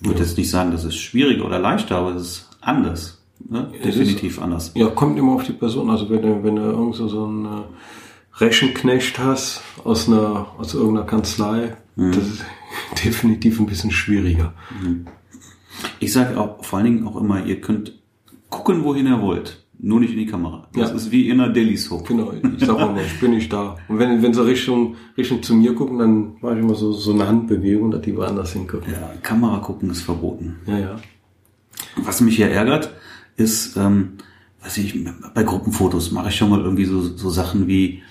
[0.00, 3.20] Ich würde jetzt nicht sagen, das ist schwieriger oder leichter, aber es ist anders.
[3.48, 3.70] Ne?
[3.80, 4.72] Es ist- Definitiv anders.
[4.74, 5.90] Ja, kommt immer auf die Person.
[5.90, 7.62] Also wenn du, wenn du irgend so so einen äh,
[8.36, 12.12] Rechenknecht hast aus einer, aus irgendeiner Kanzlei, Mhm.
[12.12, 12.44] das ist
[13.04, 14.52] definitiv ein bisschen schwieriger.
[16.00, 17.92] Ich sage auch vor allen Dingen auch immer, ihr könnt
[18.50, 19.64] gucken, wohin ihr wollt.
[19.80, 20.66] Nur nicht in die Kamera.
[20.74, 20.96] Das Ja.
[20.96, 22.08] ist wie in einer Deli Soap.
[22.08, 23.76] Genau, ich sag mal, ich bin nicht da.
[23.86, 27.12] Und wenn, wenn sie Richtung, Richtung zu mir gucken, dann mache ich immer so, so
[27.12, 28.92] eine Handbewegung, dass die woanders hingucken.
[28.92, 30.56] Ja, Kamera gucken ist verboten.
[30.66, 30.96] Ja, ja.
[31.96, 32.92] Was mich hier ärgert,
[33.36, 34.14] ist, ähm,
[34.64, 34.98] weiß ich,
[35.34, 38.02] bei Gruppenfotos mache ich schon mal irgendwie so, so Sachen wie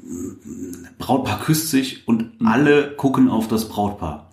[0.00, 4.30] mm, Brautpaar küsst sich und alle gucken auf das Brautpaar.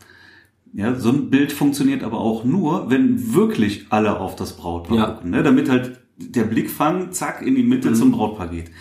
[0.74, 5.06] Ja, so ein Bild funktioniert aber auch nur, wenn wirklich alle auf das Brautpaar Ja.
[5.08, 5.42] gucken, ne?
[5.42, 8.72] damit halt der Blickfang zack in die Mitte zum Brautpaar geht.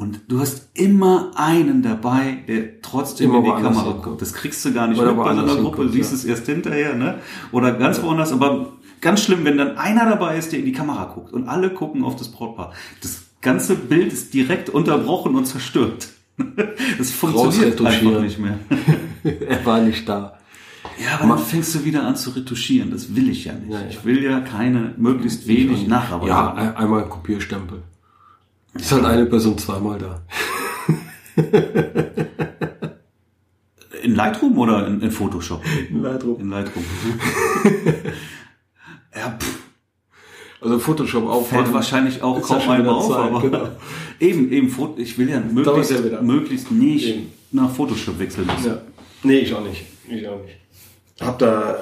[0.00, 4.22] Und du hast immer einen dabei, der trotzdem Immer in die Kamera guckt.
[4.22, 5.82] Das kriegst du gar nicht Oder mit bei so einer Gruppe.
[5.82, 6.16] Du siehst ja.
[6.16, 7.18] es erst hinterher, ne?
[7.52, 8.32] Oder ganz woanders.
[8.32, 8.72] Aber
[9.02, 12.02] ganz schlimm, wenn dann einer dabei ist, der in die Kamera guckt und alle gucken
[12.02, 12.72] auf das Brautpaar.
[13.02, 16.08] Das ganze Bild ist direkt unterbrochen und zerstört.
[16.96, 18.58] Das funktioniert einfach nicht mehr.
[19.24, 20.39] er war nicht da.
[21.02, 22.90] Ja, aber dann fängst du wieder an zu retuschieren.
[22.90, 23.70] Das will ich ja nicht.
[23.72, 23.86] Ja, ja.
[23.88, 26.28] Ich will ja keine, möglichst wenig Nacharbeit.
[26.28, 27.82] Ja, ein- einmal ein Kopierstempel.
[28.74, 30.22] Ist halt eine Person zweimal da.
[34.02, 35.62] In Lightroom oder in, in Photoshop?
[35.90, 36.40] In Lightroom.
[36.40, 36.84] In Lightroom.
[39.14, 39.58] ja, pff,
[40.60, 41.64] Also Photoshop aufmachen.
[41.64, 43.68] fällt wahrscheinlich auch kaum einem wieder auf, Zeit, aber genau.
[44.20, 47.32] eben, eben, ich will ja möglichst, ja möglichst nicht Eben.
[47.52, 48.66] nach Photoshop wechseln müssen.
[48.68, 48.78] Ja.
[49.22, 49.84] Nee, ich auch nicht.
[50.08, 50.56] Ich auch nicht.
[51.20, 51.76] Hab da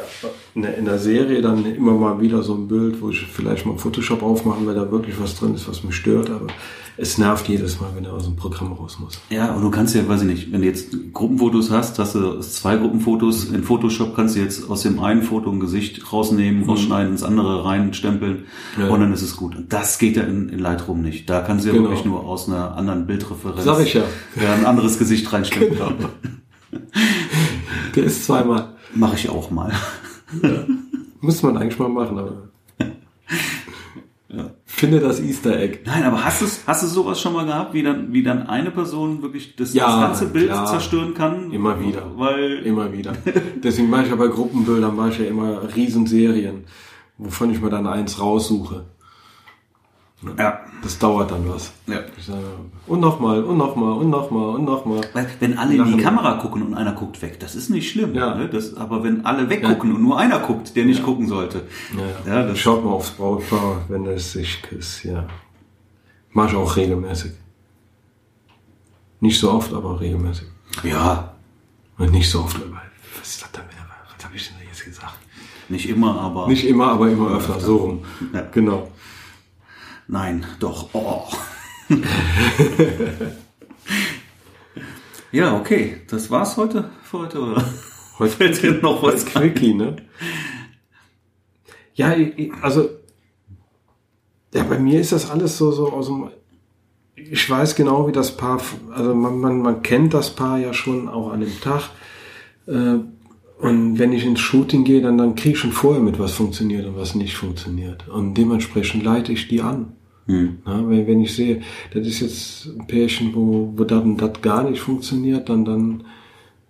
[0.55, 4.23] in der, Serie dann immer mal wieder so ein Bild, wo ich vielleicht mal Photoshop
[4.23, 6.49] aufmachen, weil da wirklich was drin ist, was mich stört, aber
[6.97, 9.21] es nervt jedes Mal, wenn er aus dem Programm raus muss.
[9.31, 12.41] Ja, und du kannst ja, weiß ich nicht, wenn du jetzt Gruppenfotos hast, hast du
[12.41, 13.45] zwei Gruppenfotos.
[13.51, 17.65] In Photoshop kannst du jetzt aus dem einen Foto ein Gesicht rausnehmen, rausschneiden, ins andere
[17.65, 18.47] reinstempeln
[18.77, 18.83] Mhm.
[18.83, 18.89] Ja.
[18.89, 19.55] und dann ist es gut.
[19.55, 21.31] Und das geht ja in, in Lightroom nicht.
[21.31, 21.91] Da kannst du ja Genau.
[21.91, 24.03] wirklich nur aus einer anderen Bildreferenz Sag ich ja.
[24.57, 25.79] ein anderes Gesicht reinstempeln.
[25.79, 26.81] Der
[28.05, 28.75] ist zweimal.
[28.95, 29.73] Mache ich auch mal.
[31.21, 32.49] Muss man eigentlich mal machen, aber.
[34.67, 35.79] Finde das Easter Egg.
[35.87, 38.71] Nein, aber hast du hast du sowas schon mal gehabt, wie dann wie dann eine
[38.71, 40.67] Person wirklich das, Ja, das ganze Bild klar.
[40.67, 41.51] zerstören kann?
[41.51, 42.13] Immer wieder.
[42.17, 43.15] Weil Immer wieder.
[43.63, 46.65] Deswegen mache ich ja bei Gruppenbildern mache ich ja immer Riesenserien,
[47.17, 48.85] wovon ich mir dann eins raussuche.
[50.37, 51.71] Ja, Das dauert dann was.
[51.87, 52.01] ja.
[52.21, 52.43] Sage,
[52.87, 55.01] und nochmal, und nochmal, und nochmal, und nochmal.
[55.13, 56.03] Weil wenn alle in die.
[56.03, 58.15] Kamera gucken und einer guckt weg, das ist nicht schlimm.
[58.15, 58.35] Ja.
[58.35, 58.49] Ne?
[58.49, 61.63] Das, aber wenn alle weggucken und nur einer guckt, der nicht gucken sollte.
[62.27, 65.25] Ja, Ja, das- Schaut mal aufs Brautpaar, wenn es sich küsst, ja.
[66.33, 67.33] Mach ich auch regelmäßig.
[69.21, 70.47] Nicht so oft, aber regelmäßig.
[70.85, 71.35] Ja,
[71.99, 72.83] Und nicht so oft, aber
[73.19, 73.63] was ist das denn?
[74.17, 75.15] Was habe ich denn jetzt gesagt?
[75.69, 77.99] nicht immer, aber Nicht immer, aber immer öfter, so rum.
[78.33, 78.43] Ja.
[78.53, 78.89] Genau.
[80.09, 80.91] Nein, doch.
[80.95, 81.23] Oh.
[85.33, 85.99] ja, okay.
[86.11, 87.65] Das war's heute für heute, oder?
[88.19, 89.97] Heute Fällt dir noch was Quickie, ne?
[91.95, 92.89] Ja, ich- also,
[94.55, 96.31] ja, bei mir ist das alles so, so aus dem,
[97.17, 98.61] ich weiß genau, wie das Paar,
[98.93, 101.91] also man, man, man kennt das Paar ja schon auch an dem Tag.
[102.67, 102.99] Äh,
[103.61, 106.87] und wenn ich ins Shooting gehe, dann, dann kriege ich schon vorher mit, was funktioniert
[106.87, 108.07] und was nicht funktioniert.
[108.09, 109.95] Und dementsprechend leite ich die an.
[110.29, 110.59] Hm.
[110.65, 111.63] Ja, wenn, wenn ich sehe,
[111.93, 116.05] das ist jetzt ein Pärchen, wo, wo das und das gar nicht funktioniert, dann, dann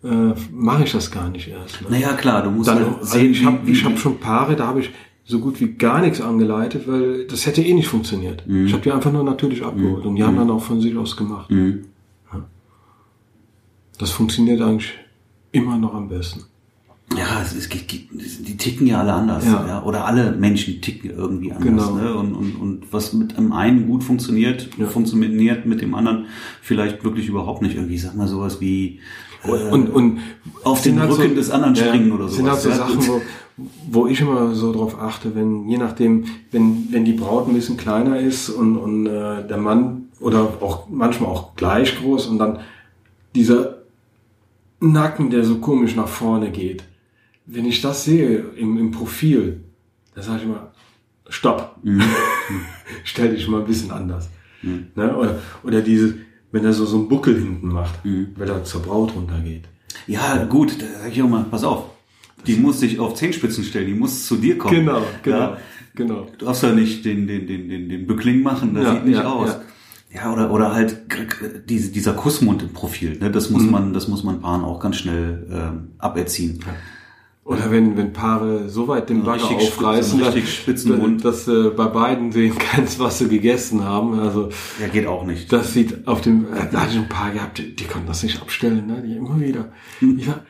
[0.04, 1.82] äh, mache ich das gar nicht erst.
[1.82, 1.88] Ne?
[1.90, 4.80] Naja, klar, du musst Dann, halt also sehen, ich habe hab schon Paare, da habe
[4.80, 4.90] ich
[5.24, 8.44] so gut wie gar nichts angeleitet, weil das hätte eh nicht funktioniert.
[8.46, 11.18] Ich habe die einfach nur natürlich abgeholt und die haben dann auch von sich aus
[11.18, 11.50] gemacht.
[11.50, 11.84] Mhm.
[13.98, 14.94] Das funktioniert eigentlich
[15.52, 16.44] immer noch am besten.
[17.16, 19.44] Ja, es, es die ticken ja alle anders.
[19.46, 19.66] Ja.
[19.66, 19.82] Ja.
[19.82, 21.88] Oder alle Menschen ticken irgendwie anders.
[21.88, 21.94] Genau.
[21.96, 22.14] Ne?
[22.14, 24.86] Und, und, und was mit dem einen gut funktioniert, Ja.
[24.86, 26.26] funktioniert mit dem anderen
[26.60, 27.74] vielleicht wirklich überhaupt nicht.
[27.76, 29.00] Irgendwie, ich sag mal sowas wie
[29.44, 30.18] äh, Und, und
[30.64, 32.76] auf den halt Rücken des anderen springen oder Sind halt sowas.
[32.76, 32.88] so ja.
[32.88, 33.20] Sachen, wo,
[33.90, 37.76] wo ich immer so drauf achte, wenn, je nachdem, wenn, wenn die Braut ein bisschen
[37.78, 42.58] kleiner ist und, und äh, der Mann oder auch manchmal auch gleich groß und dann
[43.34, 43.78] dieser
[44.80, 46.84] Nacken, der so komisch nach vorne geht.
[47.50, 49.64] Wenn ich das sehe im, im Profil,
[50.14, 50.70] dann sage ich immer,
[51.28, 51.76] stopp.
[53.04, 54.28] Stell dich mal ein bisschen anders.
[54.62, 55.16] Ne?
[55.16, 56.14] Oder, oder diese,
[56.52, 59.64] wenn er so, so einen Buckel hinten macht, wenn er zur Braut runtergeht.
[60.06, 61.84] Ja, gut, da sag ich auch mal, pass auf.
[62.46, 64.74] Die muss sich auf Zehenspitzen stellen, die muss zu dir kommen.
[64.74, 65.56] Genau, genau, Ja,
[65.94, 66.26] genau.
[66.38, 69.16] du darfst ja nicht den, den, den, den, den Bückling machen, das Ja, sieht nicht
[69.18, 69.48] ja, aus.
[69.50, 69.60] ja.
[70.22, 70.32] Ja.
[70.32, 71.26] oder, oder halt k-
[71.68, 73.30] diese, dieser Kussmund im Profil, ne?
[73.30, 73.70] das muss Mhm.
[73.70, 76.60] man, das muss man Paaren auch ganz schnell ähm, aberziehen.
[77.48, 81.24] Oder wenn, wenn Paare so weit den Bagger Richtig aufreißen, dass, spitzen Mund.
[81.24, 84.18] dass äh, bei beiden sehen kannst, was sie gegessen haben.
[84.20, 85.50] Also Ja, geht auch nicht.
[85.50, 88.22] das sieht auf dem, äh, da hatte ich ein paar gehabt, die, die konnten das
[88.22, 89.02] nicht abstellen, ne?
[89.02, 89.72] die immer wieder.
[90.00, 90.18] Hm.
[90.18, 90.40] Ja,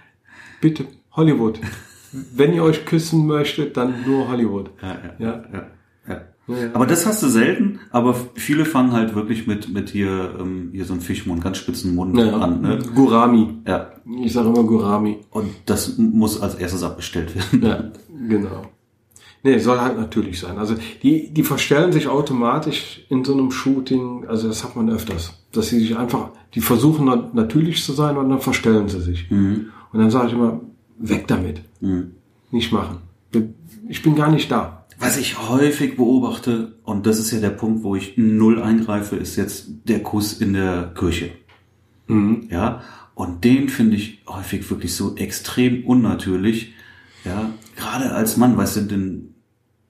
[0.60, 1.60] bitte, Hollywood.
[2.12, 4.70] Wenn ihr euch küssen möchtet, dann nur Hollywood.
[4.82, 5.44] Ja, ja, Ja.
[5.52, 5.66] ja,
[6.08, 6.20] ja.
[6.48, 6.54] Ja.
[6.72, 10.84] Aber das hast du selten, aber viele fangen halt wirklich mit, mit hier, ähm, hier
[10.86, 12.62] so einen Fischmund, ganz spitzen Mund Ja, an.
[12.62, 12.78] Ne?
[12.94, 13.54] Gurami.
[13.66, 13.90] Ja,
[14.22, 15.18] Ich sage immer Gurami.
[15.30, 17.62] und das muss als erstes abbestellt werden.
[17.62, 17.84] Ja,
[18.28, 18.62] genau.
[19.44, 20.58] Nee, soll halt natürlich sein.
[20.58, 25.34] Also die, die verstellen sich automatisch in so einem Shooting, also das hat man öfters,
[25.52, 29.30] dass sie sich einfach, die versuchen nat- natürlich zu sein und dann verstellen sie sich.
[29.30, 30.60] Und dann sage ich immer,
[30.98, 31.60] weg damit.
[32.50, 32.98] Nicht machen.
[33.88, 34.77] Ich bin gar nicht da.
[34.98, 39.36] Was ich häufig beobachte, und das ist ja der Punkt, wo ich null eingreife, ist
[39.36, 41.30] jetzt der Kuss in der Kirche.
[42.50, 42.82] Ja,
[43.14, 46.72] und den finde ich häufig wirklich so extrem unnatürlich.
[47.24, 49.34] Ja, gerade als Mann, weißt du, den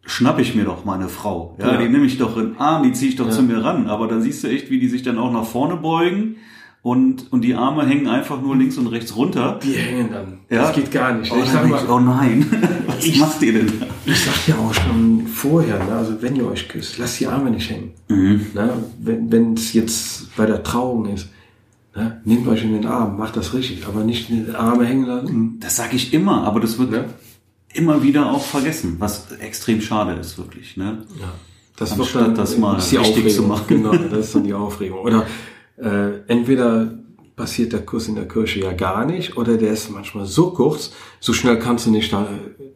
[0.05, 1.57] schnapp ich mir doch meine Frau.
[1.61, 1.81] Ja, Ja.
[1.81, 3.87] die nehme ich doch in den Arm, die ziehe ich doch zu mir ran.
[3.87, 6.37] Aber dann siehst du echt, wie die sich dann auch nach vorne beugen
[6.89, 9.59] und, und die Arme hängen einfach nur links und rechts runter.
[9.63, 10.39] Die hängen dann.
[10.49, 10.63] Ja.
[10.63, 11.31] Das geht gar nicht.
[11.33, 12.47] Oh, ich sag mal, oh nein,
[12.87, 13.87] was Ich- macht ihr denn da?
[14.07, 17.51] Ich sag ja auch schon vorher, ne, also wenn ihr euch küsst, lasst die Arme
[17.51, 17.91] nicht hängen.
[18.09, 18.47] Mhm.
[18.55, 18.71] Ne,
[19.01, 21.29] wenn es jetzt bei der Trauung ist,
[21.95, 25.57] ne, nehmt euch in den Arm, macht das richtig, aber nicht die Arme hängen lassen.
[25.61, 27.05] Das sage ich immer, aber das wird Ne?
[27.75, 30.77] immer wieder auch vergessen, was extrem schade ist, wirklich.
[30.79, 31.03] Ne?
[31.21, 31.27] Ja.
[31.77, 33.37] Das Anstatt wird dann, das mal ist die richtig Aufregung.
[33.37, 33.65] zu machen.
[33.69, 35.01] Genau, das ist dann die Aufregung.
[35.01, 35.27] Oder
[35.81, 36.99] äh, entweder
[37.37, 40.93] passiert der Kuss in der Kirche ja gar nicht, oder der ist manchmal so kurz,
[41.21, 42.29] so schnell kannst du nicht da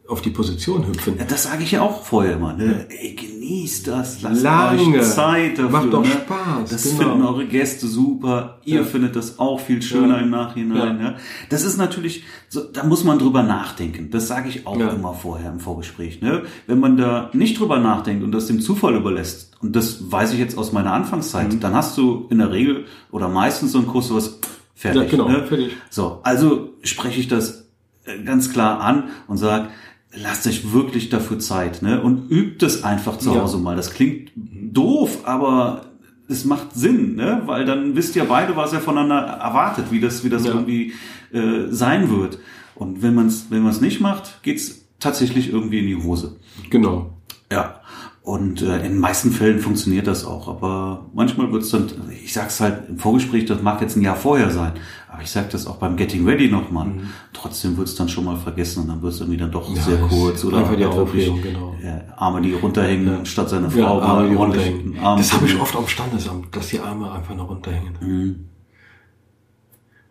[0.07, 1.17] auf die Position hüpfen.
[1.17, 2.53] Ja, das sage ich ja auch vorher immer.
[2.53, 2.87] Ne?
[2.89, 3.15] Ey,
[3.47, 4.99] genießt das, lasst Lange.
[4.99, 5.69] euch Zeit dafür.
[5.69, 6.07] Macht doch ne?
[6.11, 6.97] Spaß, Das genau.
[6.97, 8.59] finden eure Gäste super.
[8.63, 8.83] Ihr Ja.
[8.85, 10.23] findet das auch viel schöner Ja.
[10.23, 10.99] im Nachhinein.
[10.99, 11.15] Ja.
[11.49, 14.09] Das ist natürlich, so, da muss man drüber nachdenken.
[14.11, 14.89] Das sage ich auch Ja.
[14.89, 16.21] immer vorher im Vorgespräch.
[16.21, 16.43] Ne?
[16.67, 20.39] Wenn man da nicht drüber nachdenkt und das dem Zufall überlässt, und das weiß ich
[20.39, 21.59] jetzt aus meiner Anfangszeit, Mhm.
[21.59, 24.39] dann hast du in der Regel oder meistens so einen Kurs, was
[24.75, 25.03] fertig.
[25.03, 25.43] Ja, genau, ne?
[25.43, 25.73] fertig.
[25.89, 27.61] So, also spreche ich das
[28.05, 29.69] äh, ganz klar an und sage,
[30.15, 32.01] lasst euch wirklich dafür Zeit, ne?
[32.01, 33.41] Und übt es einfach zu Ja.
[33.41, 33.75] Hause mal.
[33.75, 35.85] Das klingt doof, aber
[36.27, 37.41] es macht Sinn, ne?
[37.45, 40.51] Weil dann wisst ihr beide, was ihr voneinander erwartet, wie das, wie das Ja.
[40.51, 40.93] irgendwie
[41.33, 42.37] äh, sein wird.
[42.75, 46.37] Und wenn man es wenn man's nicht macht, geht's tatsächlich irgendwie in die Hose.
[46.69, 47.11] Genau.
[47.51, 47.79] Ja.
[48.21, 51.87] Und äh, in den meisten Fällen funktioniert das auch, aber manchmal wird's dann,
[52.23, 54.71] ich sag's halt im Vorgespräch, das mag jetzt ein Jahr vorher sein,
[55.13, 56.91] aber ich sag das auch beim Getting Ready nochmal.
[57.33, 59.75] Trotzdem wird's dann schon mal vergessen und dann wird's irgendwie dann doch Mhm.
[59.75, 61.75] Ja, sehr kurz oder einfach die Aufregung, genau.
[61.81, 64.95] äh, Arme, die runterhängen, statt seine Frau Ja, Arme, die runterhängen.
[64.95, 67.93] einen Arm Das habe ich oft am Standesamt, dass die Arme einfach noch runterhängen.
[68.01, 68.45] Mhm.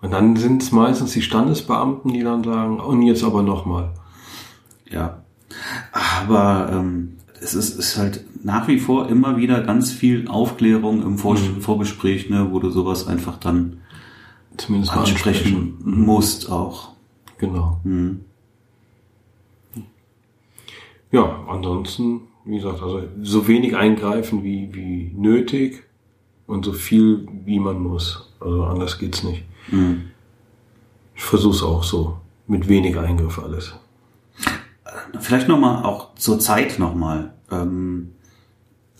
[0.00, 3.90] Und dann sind es meistens die Standesbeamten, die dann sagen, und jetzt aber nochmal.
[4.90, 5.22] Ja.
[6.26, 11.18] Aber ähm, es ist, ist halt nach wie vor immer wieder ganz viel Aufklärung im
[11.18, 11.60] Vor Mhm.
[11.60, 13.78] Vorgespräch, ne, wo du sowas einfach dann
[14.56, 16.90] Zumindest mal ansprechen musst auch.
[17.38, 17.80] Genau.
[17.84, 18.20] Mhm.
[21.10, 25.82] Ja, ansonsten, wie gesagt, also so wenig eingreifen wie, wie nötig
[26.46, 28.32] und so viel wie man muss.
[28.40, 29.44] Also anders geht's nicht.
[29.70, 30.04] Mhm.
[31.14, 32.18] Ich versuche es auch so.
[32.46, 33.74] Mit wenig Eingriff alles.
[35.20, 37.34] Vielleicht nochmal auch zur Zeit nochmal.
[37.50, 38.12] Ähm,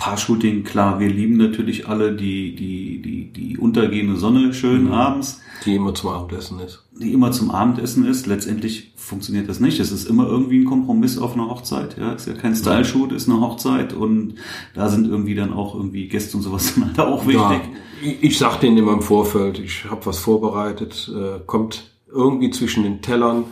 [0.02, 5.76] Paar-Shooting, klar, wir lieben natürlich alle die, die, die, die untergehende Sonne schön abends, Die
[5.76, 6.82] immer zum Abendessen ist.
[6.98, 8.26] die immer zum Abendessen ist.
[8.26, 9.78] Letztendlich funktioniert das nicht.
[9.78, 11.96] Es ist immer irgendwie ein Kompromiss auf einer Hochzeit.
[11.98, 14.34] Ja, ist ja kein Style-Shoot, ist eine Hochzeit und
[14.74, 17.40] da sind irgendwie dann auch irgendwie Gäste und sowas dann halt auch wichtig.
[17.40, 17.60] Ja,
[18.02, 22.82] ich, ich sag denen immer im Vorfeld, ich habe was vorbereitet, äh, kommt irgendwie zwischen
[22.82, 23.44] den Tellern,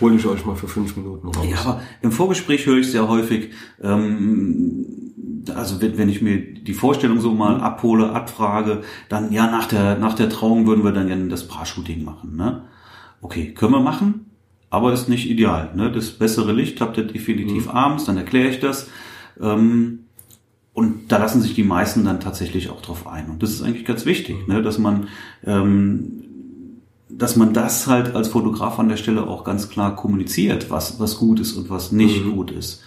[0.00, 1.46] hole ich euch mal für fünf Minuten raus.
[1.48, 5.03] Ja, aber im Vorgespräch höre ich sehr häufig, ähm,
[5.50, 9.98] also wenn, wenn ich mir die Vorstellung so mal abhole, abfrage, dann ja, nach der,
[9.98, 12.36] nach der Trauung würden wir dann gerne das Paar-Shooting machen.
[12.36, 12.62] Ne?
[13.20, 14.26] Okay, können wir machen,
[14.70, 15.70] aber ist nicht ideal.
[15.74, 15.90] Ne?
[15.90, 18.88] Das bessere Licht habt ihr definitiv abends, dann erkläre ich das.
[19.40, 20.00] Ähm,
[20.72, 23.30] und da lassen sich die meisten dann tatsächlich auch drauf ein.
[23.30, 24.62] Und das ist eigentlich ganz wichtig, ne?
[24.62, 25.08] dass man
[25.44, 26.24] ähm,
[27.08, 31.18] dass man das halt als Fotograf an der Stelle auch ganz klar kommuniziert, was, was
[31.18, 32.82] gut ist und was nicht gut ist.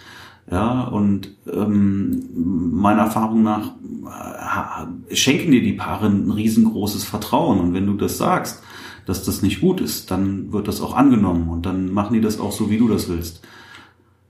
[0.50, 2.22] Ja, und ähm,
[2.72, 3.72] meiner Erfahrung nach
[5.10, 7.60] äh, schenken dir die Paare ein riesengroßes Vertrauen.
[7.60, 8.62] Und wenn du das sagst,
[9.04, 12.40] dass das nicht gut ist, dann wird das auch angenommen und dann machen die das
[12.40, 13.42] auch so, wie du das willst.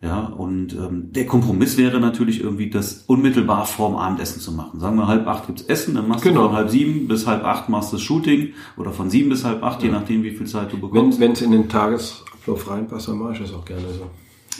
[0.00, 4.78] Ja, und ähm, der Kompromiss wäre natürlich irgendwie, das unmittelbar vorm Abendessen zu machen.
[4.78, 6.42] Sagen wir halb acht gibt's Essen, dann machst Genau.
[6.42, 9.44] du von halb sieben bis halb acht machst du das Shooting oder von sieben bis
[9.44, 11.18] halb acht, je nachdem wie viel Zeit du bekommst.
[11.18, 14.08] wenn es in den Tagesablauf reinpasst, dann mache ich das auch gerne so.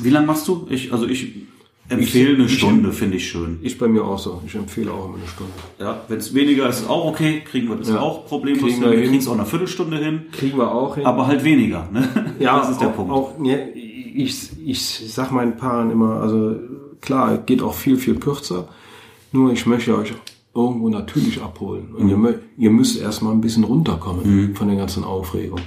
[0.05, 0.67] Wie lange machst du?
[0.71, 1.33] Ich, also ich
[1.89, 3.59] empfehle eine ich- Stunde, finde ich schön.
[3.63, 4.43] Ich bei mir auch so.
[4.47, 5.53] Ich empfehle auch immer eine Stunde.
[5.79, 8.01] Ja, wenn es weniger ist, ist auch okay, kriegen wir das Ja.
[8.01, 8.91] auch problemlos Kriegen hin.
[8.93, 11.07] wir kriegen es auch eine Viertelstunde hin, Kriegen wir auch hin.
[11.07, 11.89] aber halt weniger.
[11.93, 12.07] Ne?
[12.39, 13.13] Ja, das ist der auch, Punkt.
[13.13, 14.81] Auch, ja, ich, ich
[15.13, 16.57] sag meinen Paaren immer, also
[17.01, 18.69] klar, geht auch viel, viel kürzer.
[19.33, 20.13] Nur ich möchte euch
[20.55, 21.95] irgendwo natürlich abholen.
[21.97, 22.27] Und ihr, Mhm.
[22.27, 25.61] mö- ihr müsst erstmal ein bisschen runterkommen von der ganzen Aufregung.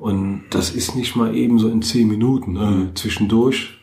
[0.00, 2.52] Und das ist nicht mal eben so in zehn Minuten.
[2.52, 2.58] Mhm.
[2.90, 3.78] Äh, zwischendurch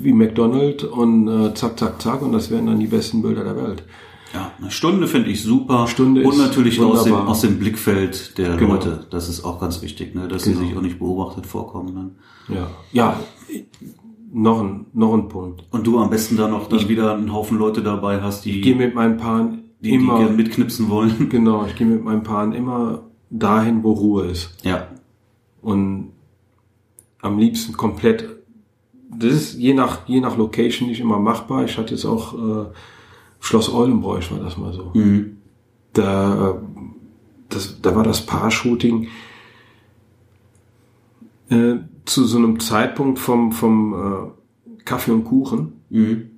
[0.00, 2.22] wie McDonald's und äh, zack, zack, zack.
[2.22, 3.84] Und das wären dann die besten Bilder der Welt.
[4.32, 5.86] Ja, eine Stunde finde ich super.
[5.86, 8.74] Stunde und ist natürlich aus dem, aus dem Blickfeld der Genau.
[8.74, 9.06] Leute.
[9.10, 10.26] Das ist auch ganz wichtig, ne?
[10.26, 10.60] dass Genau.
[10.60, 11.94] sie sich auch nicht beobachtet vorkommen.
[12.48, 12.56] Dann.
[12.56, 13.20] Ja, ja
[14.32, 15.64] noch, ein, noch ein Punkt.
[15.70, 18.62] Und du am besten da noch dann wieder einen Haufen Leute dabei hast, die, Ich
[18.62, 20.18] gehe mit meinen Paaren die, die immer...
[20.18, 21.28] gerne mitknipsen wollen.
[21.30, 24.56] Genau, ich gehe mit meinen Paaren immer dahin, wo Ruhe ist.
[24.64, 24.88] Ja.
[25.62, 26.12] Und
[27.22, 28.28] am liebsten komplett.
[29.10, 31.64] Das ist je nach, je nach Location nicht immer machbar.
[31.64, 32.66] Ich hatte jetzt auch äh,
[33.40, 34.90] Schloss Eulenbräuch war das mal so.
[34.94, 35.38] Mhm.
[35.92, 36.60] Da,
[37.48, 39.08] das, da war das Paar-Shooting
[41.50, 45.80] äh, zu so einem Zeitpunkt vom, vom äh, Kaffee und Kuchen.
[45.90, 46.30] Mhm.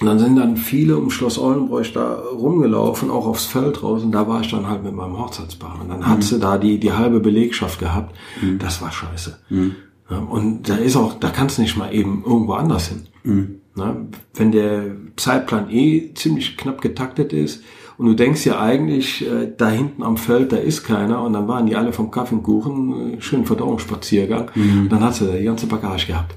[0.00, 4.02] Und dann sind dann viele um Schloss Ollenbräuch da rumgelaufen, auch aufs Feld raus.
[4.02, 5.80] Und da war ich dann halt mit meinem Hochzeitspaar.
[5.80, 8.16] Und dann hat sie da die, die halbe Belegschaft gehabt.
[8.58, 9.38] Das war scheiße.
[10.10, 13.06] Ja, und da ist auch, da kannst du nicht mal eben irgendwo anders hin.
[13.76, 13.96] Na,
[14.34, 17.62] wenn der Zeitplan eh ziemlich knapp getaktet ist
[17.98, 21.46] und du denkst ja eigentlich, äh, da hinten am Feld, da ist keiner und dann
[21.48, 25.32] waren die alle vom Kaffee und Kuchen, äh, schönen Verdauungsspaziergang und dann hat sie da
[25.32, 26.34] die ganze Bagage gehabt.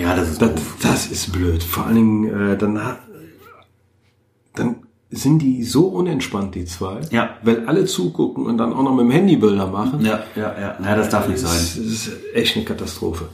[0.00, 0.76] Ja, das ist Das, doof.
[0.82, 1.62] das ist blöd.
[1.62, 2.80] Vor allen Dingen, äh, dann,
[4.54, 4.76] dann
[5.10, 7.00] sind die so unentspannt, die zwei.
[7.10, 7.36] Ja.
[7.42, 10.04] Weil alle zugucken und dann auch noch mit dem Handy Bilder machen.
[10.04, 10.76] Ja, ja, ja.
[10.82, 11.50] Ja, das darf nicht sein.
[11.52, 13.28] Das ist echt eine Katastrophe.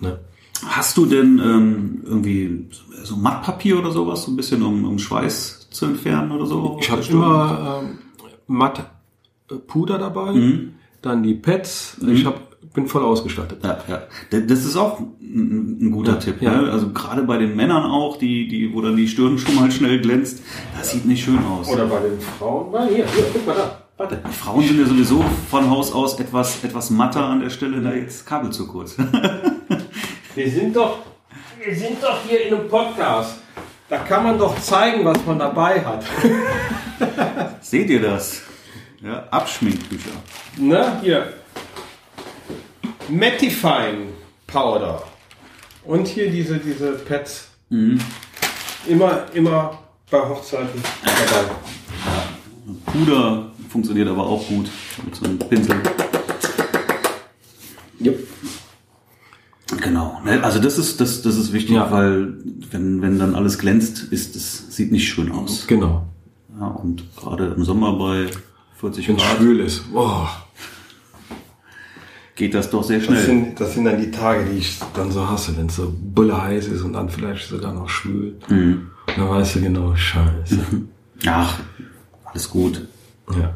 [0.00, 0.18] Ne?
[0.64, 2.66] Hast du denn ähm, irgendwie
[3.02, 6.78] so Mattpapier oder sowas, so ein bisschen um, um Schweiß zu entfernen oder so?
[6.80, 7.98] Ich habe immer ähm,
[8.46, 8.80] matt
[9.50, 10.74] äh, Puder dabei, Mhm.
[11.02, 11.98] dann die Pads.
[12.06, 12.40] Ich hab,
[12.74, 13.62] bin voll ausgestattet.
[13.64, 14.02] Ja, ja.
[14.40, 16.42] Das ist auch ein, ein guter Ja, Tipp.
[16.42, 16.60] ja.
[16.62, 16.70] Ne?
[16.72, 20.00] Also gerade bei den Männern auch, die, die, wo dann die Stirn schon mal schnell
[20.00, 20.42] glänzt,
[20.76, 21.68] das sieht nicht schön aus.
[21.68, 22.70] Oder bei den Frauen.
[22.72, 23.82] Na, hier, hier, guck mal da.
[23.98, 24.20] Warte.
[24.28, 27.94] Die Frauen sind ja sowieso von Haus aus etwas, etwas matter an der Stelle, da
[27.94, 28.96] jetzt Kabel zu kurz.
[30.34, 30.98] Wir sind doch,
[31.64, 33.38] wir sind doch hier in einem Podcast.
[33.88, 36.04] Da kann man doch zeigen, was man dabei hat.
[37.60, 38.42] Seht ihr das?
[39.00, 40.10] Ja, Abschminktücher.
[40.56, 41.32] Ne, hier.
[43.08, 44.12] Mattifying
[44.46, 45.02] Powder.
[45.84, 47.48] Und hier diese, diese Pads.
[48.88, 49.78] Immer, immer
[50.10, 51.50] bei Hochzeiten dabei.
[52.86, 54.68] Puder funktioniert aber auch gut
[55.04, 55.76] mit so einem Pinsel.
[58.00, 58.26] Yep.
[59.82, 60.20] Genau.
[60.24, 61.90] Ne, Also das ist, das, das ist wichtig, Ja.
[61.90, 62.34] weil
[62.70, 65.66] wenn, wenn dann alles glänzt, ist es sieht nicht schön aus.
[65.66, 66.06] Genau.
[66.58, 68.26] Ja, und gerade im Sommer bei
[68.80, 69.92] 40 Wenn es Grad schwül ist.
[69.92, 70.30] Boah.
[72.34, 73.24] geht das doch sehr Das schnell.
[73.24, 76.40] sind, das sind dann die Tage, die ich dann so hasse, wenn es so bulle
[76.42, 78.36] heiß ist und dann vielleicht sogar noch schwül.
[78.48, 78.88] Mhm.
[79.16, 80.58] Dann weißt du genau, scheiße.
[81.26, 81.58] Ach,
[82.24, 82.86] alles gut.
[83.38, 83.54] ja.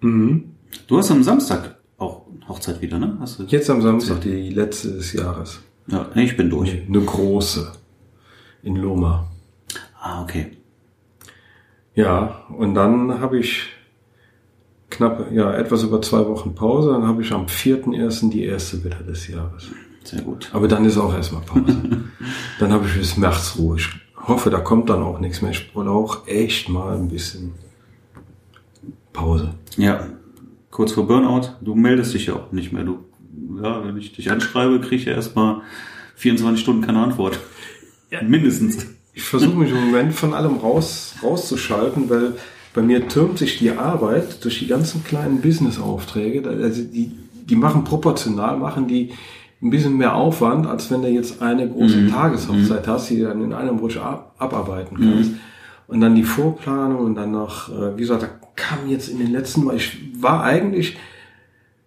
[0.00, 3.18] Du hast am Samstag auch Hochzeit wieder, ne?
[3.20, 3.44] Hast du?
[3.44, 5.60] Jetzt am Samstag, die letzte des Jahres.
[5.88, 6.82] Ja, nee, ich bin durch.
[6.86, 7.72] Eine große.
[8.62, 9.28] In Loma.
[10.00, 10.52] Ah, okay.
[11.94, 13.66] Ja, und dann habe ich
[14.90, 16.92] knapp, ja, etwas über zwei Wochen Pause.
[16.92, 18.30] Dann habe ich am 4.1.
[18.30, 19.68] die erste wieder des Jahres.
[20.04, 20.48] Sehr gut.
[20.52, 21.76] Aber dann ist auch erstmal Pause.
[22.60, 23.76] dann habe ich bis März Ruhe.
[23.76, 25.50] Ich hoffe, da kommt dann auch nichts mehr.
[25.50, 27.54] Ich brauche echt mal ein bisschen
[29.12, 29.54] Pause.
[29.76, 30.06] Ja,
[30.78, 32.84] kurz vor Burnout, du meldest dich ja auch nicht mehr.
[32.84, 33.00] Du,
[33.60, 35.62] ja, wenn ich dich anschreibe, kriege ich ja erstmal
[36.14, 37.40] 24 Stunden keine Antwort.
[38.22, 38.86] Mindestens.
[39.12, 42.34] Ich versuche mich im Moment von allem raus, rauszuschalten, weil
[42.74, 46.48] bei mir türmt sich die Arbeit durch die ganzen kleinen Business-Aufträge.
[46.48, 49.10] Also die, die machen proportional, machen die
[49.60, 53.42] ein bisschen mehr Aufwand, als wenn du jetzt eine große Tageshochzeit hast, die du dann
[53.42, 55.32] in einem Rutsch ab, abarbeiten kannst.
[55.88, 59.32] Und dann die Vorplanung und dann noch, äh, wie gesagt, da kam jetzt in den
[59.32, 60.98] letzten, Mal- ich war eigentlich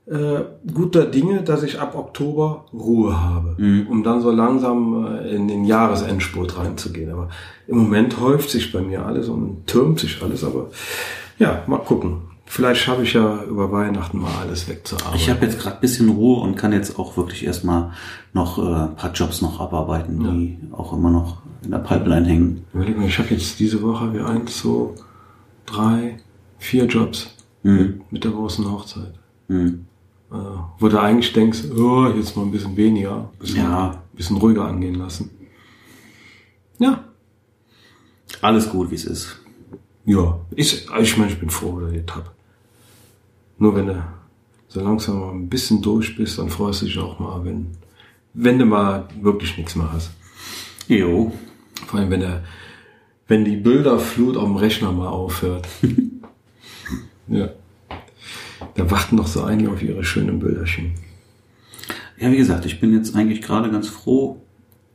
[0.08, 0.42] äh,
[0.74, 3.56] guter Dinge, dass ich ab Oktober Ruhe habe,
[3.90, 7.12] um dann so langsam äh, in den Jahresendspurt reinzugehen.
[7.12, 7.30] Aber
[7.68, 10.44] im Moment häuft sich bei mir alles und türmt sich alles.
[10.44, 10.68] Aber
[11.38, 12.24] ja, mal gucken.
[12.46, 15.16] Vielleicht schaffe ich ja über Weihnachten mal alles wegzuarbeiten.
[15.16, 17.92] Ich habe jetzt gerade bisschen Ruhe und kann jetzt auch wirklich erstmal
[18.34, 22.66] noch äh, ein paar Jobs noch abarbeiten, die auch immer noch in der Pipeline hängen.
[22.74, 24.90] Überleg mal, ich habe jetzt diese Woche wie eins, zwei,
[25.66, 26.18] drei,
[26.62, 29.14] vier Jobs mit, mit der großen Hochzeit.
[29.48, 29.86] Hm.
[30.32, 30.36] Äh,
[30.80, 33.92] wo du eigentlich denkst, oh, jetzt mal ein bisschen weniger, bisschen, Ja.
[33.92, 35.30] ein bisschen ruhiger angehen lassen.
[36.80, 37.04] Ja,
[38.42, 39.38] Alles gut, wie es ist.
[40.06, 42.34] Ja, ich, ich meine, ich bin froh, dass ich das hab.
[43.58, 44.04] Nur wenn du
[44.68, 47.68] so langsam mal ein bisschen durch bist, dann freust du dich auch mal, wenn,
[48.34, 50.12] wenn du mal wirklich nichts mehr hast.
[50.88, 51.32] Jo.
[51.88, 52.44] Vor allem, wenn der,
[53.28, 55.68] wenn die Bilderflut auf dem Rechner mal aufhört.
[57.32, 57.50] ja.
[58.76, 60.94] Da warten noch so einige auf ihre schönen Bilderchen.
[62.20, 64.42] Ja, wie gesagt, ich bin jetzt eigentlich gerade ganz froh,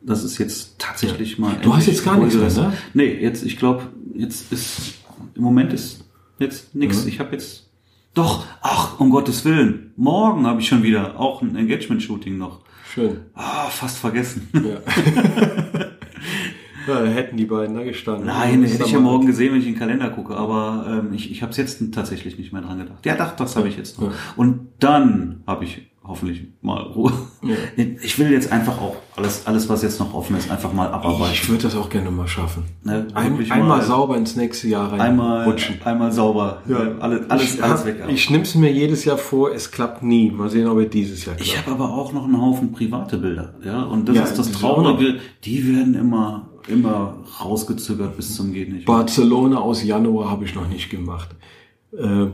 [0.00, 1.56] dass es jetzt tatsächlich mal.
[1.60, 2.72] Du hast jetzt gar nichts mehr, ne?
[2.94, 4.94] Nee, jetzt, ich glaube, jetzt ist,
[5.34, 6.04] im Moment ist
[6.38, 7.02] jetzt nichts.
[7.02, 7.08] Mhm.
[7.08, 7.68] Ich habe jetzt,
[8.14, 12.60] doch, ach, um Gottes Willen, morgen habe ich schon wieder auch ein Engagement-Shooting noch.
[12.94, 13.22] Schön.
[13.34, 14.48] Ah, fast vergessen.
[14.54, 14.80] Ja.
[16.86, 18.26] ja, da hätten die beiden da gestanden.
[18.26, 21.12] Nein, Das hätte ich ja morgen gesehen, wenn ich in den Kalender gucke, aber ähm,
[21.14, 23.04] ich, ich habe es jetzt tatsächlich nicht mehr dran gedacht.
[23.04, 24.08] Ja, doch, das habe ich jetzt noch.
[24.08, 24.14] Ja.
[24.36, 27.12] Und dann habe ich hoffentlich mal Ruhe.
[28.02, 31.32] Ich will jetzt einfach auch alles, alles, was jetzt noch offen ist, einfach mal abarbeiten.
[31.32, 32.64] Ich würde das auch gerne mal schaffen.
[32.84, 35.76] Ne, Ein, wirklich einmal mal- sauber ins nächste Jahr rein Einmal, rutschen.
[35.84, 36.62] einmal sauber.
[37.00, 38.04] Alles, alles, ich alles hab- weg.
[38.08, 40.30] Ich nehme es mir jedes Jahr vor, es klappt nie.
[40.30, 41.48] Mal sehen, ob es dieses Jahr klappt.
[41.50, 44.52] Ich habe aber auch noch einen Haufen private Bilder, ja, und das Ja, ist das
[44.52, 48.86] Traurige, die werden immer, immer rausgezögert bis zum geht nicht.
[48.86, 51.28] Barcelona aus Januar habe ich noch nicht gemacht.
[51.96, 52.26] Äh,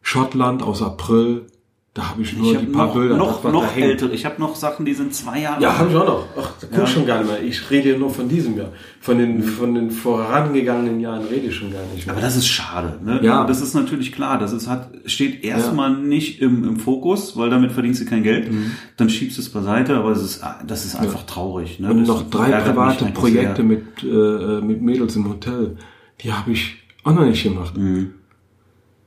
[0.00, 1.46] Schottland aus April,
[1.94, 3.16] da habe ich nur Ich die paar noch, Bilder.
[3.16, 3.86] noch, noch hängt.
[3.86, 5.78] ältere, ich habe noch Sachen, die sind zwei Jahre Ja, alt.
[5.78, 6.24] habe ich auch noch.
[6.38, 6.86] Ach, da guck Ja.
[6.86, 7.42] schon gar nicht mehr.
[7.42, 8.68] Ich rede ja nur von diesem Jahr.
[9.00, 12.14] Von den, von den vorangegangenen Jahren rede ich schon gar nicht mehr.
[12.14, 13.00] Aber das ist schade.
[13.04, 13.18] Ne?
[13.24, 13.44] Ja.
[13.46, 14.38] Das ist natürlich klar.
[14.38, 18.48] Das ist, hat, steht erstmal nicht im, im Fokus, weil damit verdienst du kein Geld.
[18.96, 21.80] Dann schiebst du es beiseite, aber es ist, das ist einfach traurig.
[21.80, 21.90] Ne?
[21.90, 25.76] Und das noch drei private Projekte mit, äh, mit Mädels im Hotel.
[26.20, 27.76] Die habe ich auch noch nicht gemacht.
[27.76, 28.12] Mhm.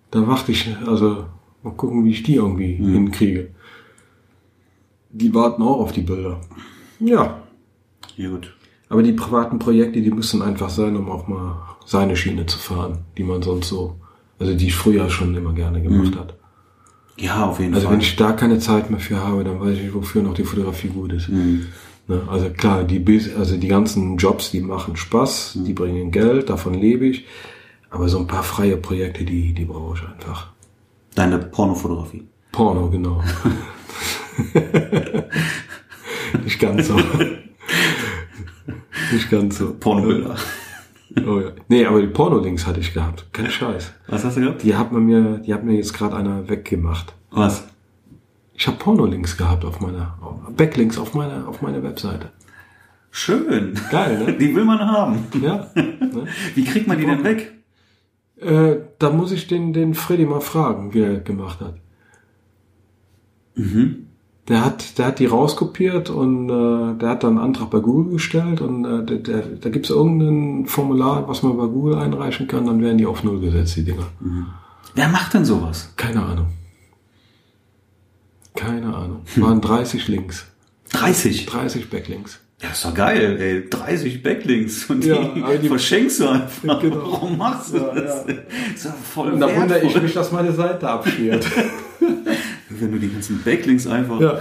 [0.09, 1.25] Da warte ich, also
[1.64, 2.93] mal gucken, wie ich die irgendwie Mhm.
[2.93, 3.49] hinkriege.
[5.12, 6.39] Die warten auch auf die Bilder.
[6.99, 7.41] Ja,
[8.16, 8.55] Ja, gut.
[8.89, 12.99] aber die privaten Projekte, die müssen einfach sein, um auch mal seine Schiene zu fahren,
[13.18, 13.95] die man sonst so,
[14.39, 16.36] also die ich früher schon immer gerne gemacht hat.
[17.18, 17.93] Ja, auf jeden Also Fall.
[17.95, 20.88] wenn ich da keine Zeit mehr für habe, dann weiß ich, wofür noch die Fotografie
[20.88, 21.28] gut ist.
[21.30, 21.68] Ne?
[22.28, 23.03] Also klar, die,
[23.38, 27.26] also die ganzen Jobs, die machen Spaß, die bringen Geld, davon lebe ich.
[27.89, 30.51] Aber so ein paar freie Projekte, die, die brauche ich einfach.
[31.16, 32.28] Deine Pornofotografie.
[32.51, 33.24] Porno, genau.
[36.43, 36.99] Nicht ganz so.
[39.12, 39.74] Nicht ganz so.
[39.74, 40.36] Pornobilder.
[41.26, 41.51] Oh ja.
[41.68, 43.26] Nee, aber die Porno-Links hatte ich gehabt.
[43.34, 43.91] Kein Scheiß.
[44.07, 44.64] Was hast du gehabt?
[44.64, 47.14] Die hat man mir, die hat mir jetzt gerade einer weggemacht.
[47.32, 47.68] Was?
[48.53, 50.18] Ich habe Porno-Links gehabt auf meiner,
[50.55, 52.32] Backlinks auf meiner, auf meiner Webseite.
[53.12, 53.78] Schön.
[53.91, 54.34] Geil, ne?
[54.39, 55.26] Die will man haben.
[55.41, 55.68] Ja.
[56.12, 56.28] Ne?
[56.55, 57.53] Wie kriegt man die denn weg?
[58.42, 61.76] Äh, da muss ich den, den Freddy mal fragen, wie er gemacht hat.
[64.48, 68.14] Der hat, der hat die rauskopiert und äh, der hat dann einen Antrag bei Google
[68.14, 72.66] gestellt und äh, der, der, da gibt's irgendein Formular, was man bei Google einreichen kann,
[72.66, 74.08] dann werden die auf Null gesetzt, die Dinger.
[74.96, 75.94] Wer macht denn sowas?
[75.96, 76.48] Keine Ahnung.
[78.56, 79.22] Keine Ahnung.
[79.38, 80.48] Waren 30 Links.
[80.92, 81.46] 30.
[81.46, 82.41] 30 Backlinks.
[82.62, 83.70] Ja, ist doch geil, ey.
[83.70, 86.80] 30 Backlinks und die, Ja, aber die- verschenkst du einfach.
[86.82, 87.12] Genau.
[87.12, 88.26] Warum machst du Ja, das?
[88.28, 88.34] ja.
[88.76, 91.45] Ist doch voll Und da wundere ich mich, dass meine Seite abschmiert.
[92.70, 94.39] Wenn du die ganzen Backlinks einfach Ja.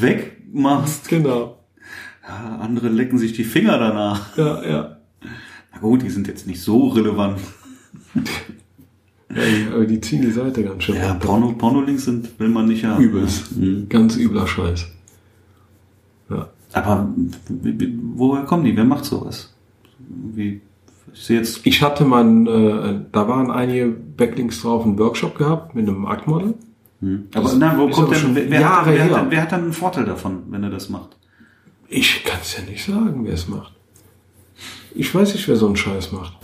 [0.00, 1.08] wegmachst.
[1.08, 1.58] genau.
[2.26, 4.36] Ja, andere lecken sich die Finger danach.
[4.36, 4.96] Ja, ja.
[5.72, 7.40] Na gut, die sind jetzt nicht so relevant.
[9.34, 13.02] Ey, aber die ziehen die Seite ganz schön Ja, Pornolinks sind, will man nicht haben.
[13.02, 13.56] Übelst.
[13.56, 13.88] Mhm.
[13.88, 14.86] Ganz übler Scheiß.
[16.72, 17.08] Aber
[18.14, 18.76] woher kommen die?
[18.76, 19.54] Wer macht sowas?
[19.98, 20.60] Wie,
[21.12, 25.74] ich jetzt, Ich hatte mal, einen, äh, da waren einige Backlinks drauf, einen Workshop gehabt
[25.74, 26.54] mit einem Aktmodel.
[27.34, 29.72] aber Das nein, wo kommt denn, wer, wer, hat, wer, hat, wer hat dann einen
[29.72, 31.16] Vorteil davon, wenn er das macht?
[31.88, 33.74] Ich kann es ja nicht sagen, wer es macht.
[34.94, 36.36] Ich weiß nicht, wer so einen Scheiß macht.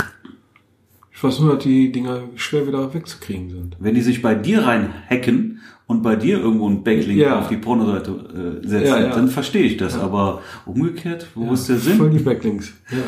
[1.13, 3.77] Ich weiß nur, dass die Dinger schwer wieder wegzukriegen sind.
[3.81, 7.41] Wenn die sich bei dir reinhacken und bei dir irgendwo einen Backlink Ja.
[7.41, 9.09] auf die Pornoseite äh, setzen, Ja, ja.
[9.09, 9.99] dann verstehe ich das.
[9.99, 11.97] Aber umgekehrt, wo ist der Sinn?
[11.97, 12.73] Voll die Backlinks.
[12.91, 12.99] Ja.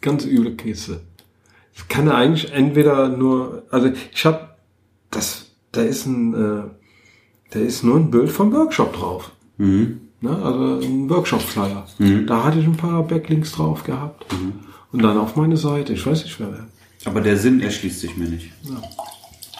[0.00, 1.00] Ganz üble Kiste.
[1.74, 4.50] Das kann er eigentlich entweder nur, also ich habe,
[5.10, 6.62] das, da ist ein, äh,
[7.50, 9.32] da ist nur ein Bild vom Workshop drauf.
[9.56, 10.02] Mhm.
[10.20, 10.30] Ne?
[10.30, 11.86] Also ein Workshop-Flyer.
[12.26, 14.26] Da hatte ich ein paar Backlinks drauf gehabt.
[14.92, 15.94] Und dann auf meine Seite.
[15.94, 16.66] Ich weiß nicht, wer.
[17.06, 18.50] Aber der Sinn erschließt sich mir nicht.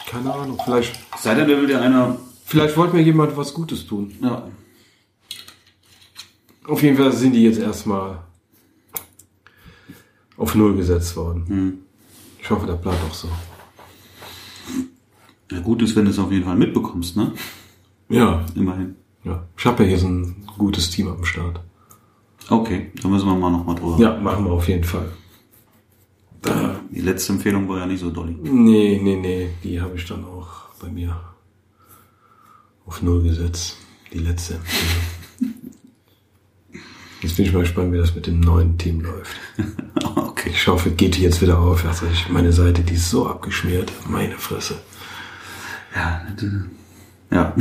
[0.07, 0.59] Keine Ahnung.
[0.63, 2.17] Vielleicht, Sei denn, da will dir einer,
[2.51, 4.13] vielleicht wollte mir jemand was Gutes tun.
[4.21, 4.47] ja,
[6.67, 8.19] Auf jeden Fall sind die jetzt erstmal
[10.37, 11.83] auf Null gesetzt worden.
[12.41, 13.29] Ich hoffe, das bleibt auch so.
[15.51, 17.31] ja gut ist, wenn du es auf jeden Fall mitbekommst, ne?
[18.09, 18.95] Ja, Immerhin.
[19.23, 19.45] ja.
[19.57, 21.61] Ich habe ja hier so ein gutes Team am Start.
[22.49, 23.97] Okay, da müssen wir mal nochmal drüber.
[23.97, 25.09] Ja, machen wir auf jeden Fall.
[26.89, 28.35] Die letzte Empfehlung war ja nicht so dolly.
[28.41, 29.49] Nee, nee, nee.
[29.63, 30.49] Die habe ich dann auch
[30.81, 31.17] bei mir
[32.85, 33.77] auf Null gesetzt.
[34.13, 34.59] Die letzte.
[37.21, 39.35] Jetzt bin ich mal gespannt, wie das mit dem neuen Team läuft.
[40.13, 40.49] Okay.
[40.53, 41.85] Ich hoffe, geht jetzt wieder auf.
[41.85, 43.91] Also ich, meine Seite, die ist so abgeschmiert.
[44.09, 44.79] Meine Fresse.
[45.95, 46.25] Ja,
[47.29, 47.55] ja.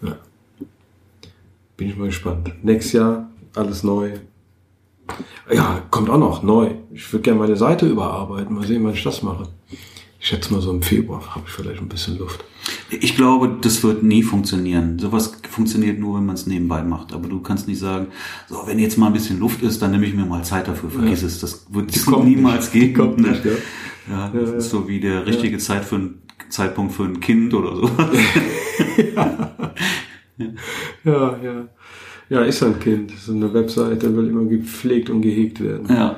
[0.00, 0.16] Ja.
[1.76, 2.52] Bin ich mal gespannt.
[2.62, 4.12] Nächstes Jahr alles neu.
[5.52, 6.70] Ja, kommt auch noch neu.
[6.92, 8.54] Ich würde gerne meine Seite überarbeiten.
[8.54, 9.48] Mal sehen, wann ich das mache.
[10.24, 12.42] Ich schätze mal so im Februar habe ich vielleicht ein bisschen Luft.
[12.88, 14.98] Ich glaube, das wird nie funktionieren.
[14.98, 17.12] Sowas funktioniert nur, wenn man es nebenbei macht.
[17.12, 18.06] Aber du kannst nicht sagen,
[18.48, 20.88] so, wenn jetzt mal ein bisschen Luft ist, dann nehme ich mir mal Zeit dafür.
[20.88, 21.40] Vergiss es.
[21.40, 22.94] Das wird es kommt niemals nicht.
[22.94, 22.94] gehen.
[22.94, 23.32] Kommt ne?
[23.32, 23.52] nicht, ja.
[24.08, 27.76] Ja, das ist so wie der richtige Zeit für ein, Zeitpunkt für ein Kind oder
[27.76, 27.90] so.
[31.04, 31.68] ja, ja.
[32.30, 33.10] Ja, ist ein Kind.
[33.10, 35.86] So eine Webseite will immer gepflegt und gehegt werden.
[35.94, 36.16] Ja.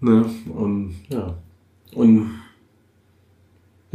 [0.00, 0.24] Ne?
[0.52, 1.38] Und ja.
[1.94, 2.30] Und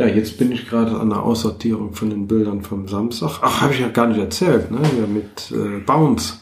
[0.08, 3.40] ja, jetzt bin ich gerade an der Aussortierung von den Bildern vom Samstag.
[3.42, 4.80] Ach, habe ich ja gar nicht erzählt, ne?
[5.00, 6.40] Ja, mit äh, Bounce.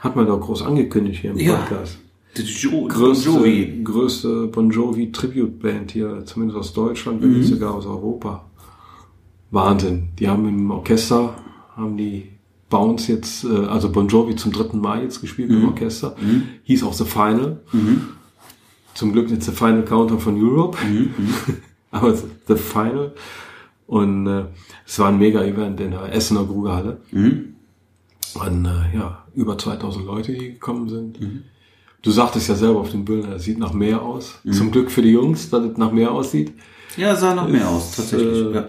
[0.00, 1.56] Hat man doch groß angekündigt hier im Ja.
[1.56, 1.98] Podcast.
[2.36, 3.80] Jo Größte, Bon Jovi.
[3.82, 8.44] größte Bon Jovi Tribute Band hier, zumindest aus Deutschland, wenn nicht sogar aus Europa.
[9.50, 10.08] Wahnsinn.
[10.18, 11.34] Die haben im Orchester,
[11.76, 12.28] haben die
[12.70, 16.14] Bounce jetzt, äh, also Bon Jovi zum dritten Mal jetzt gespielt im Orchester.
[16.64, 17.60] Hieß auch The Final.
[18.94, 20.76] Zum Glück jetzt The Final Counter von Europe.
[21.90, 23.12] Aber The Final.
[23.86, 24.44] Und äh,
[24.86, 27.00] es war ein Mega-Event in der Essener Grugerhalle.
[27.10, 27.54] Mhm.
[28.34, 31.18] Und äh, ja, über 2000 Leute, die gekommen sind.
[32.02, 34.40] Du sagtest ja selber auf den Bildern, es sieht nach mehr aus.
[34.50, 36.52] Zum Glück für die Jungs, dass es nach mehr aussieht.
[36.96, 38.46] Ja, sah noch mehr aus, tatsächlich.
[38.46, 38.68] äh, ja.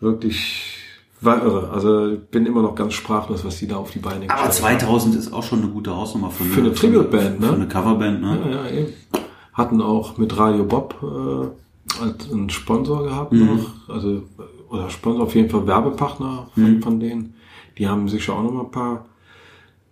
[0.00, 0.78] Wirklich
[1.20, 1.70] war irre.
[1.70, 4.80] Also ich bin immer noch ganz sprachlos, was die da auf die Beine Aber gestellt
[4.80, 7.46] 2000 ist auch schon eine gute Hausnummer für, Für eine Tribute-Band, ne?
[7.48, 8.28] Für eine Coverband, ne?
[8.28, 8.50] haben.
[8.50, 8.92] Ja, ja, eben.
[9.52, 11.48] Hatten auch mit Radio Bob äh,
[12.00, 13.46] als einen Sponsor gehabt Mhm.
[13.46, 13.88] noch.
[13.94, 14.22] Also,
[14.68, 16.82] oder Sponsor auf jeden Fall Werbepartner von, Mhm.
[16.82, 17.34] von denen.
[17.78, 19.06] Die haben sicher auch noch mal ein paar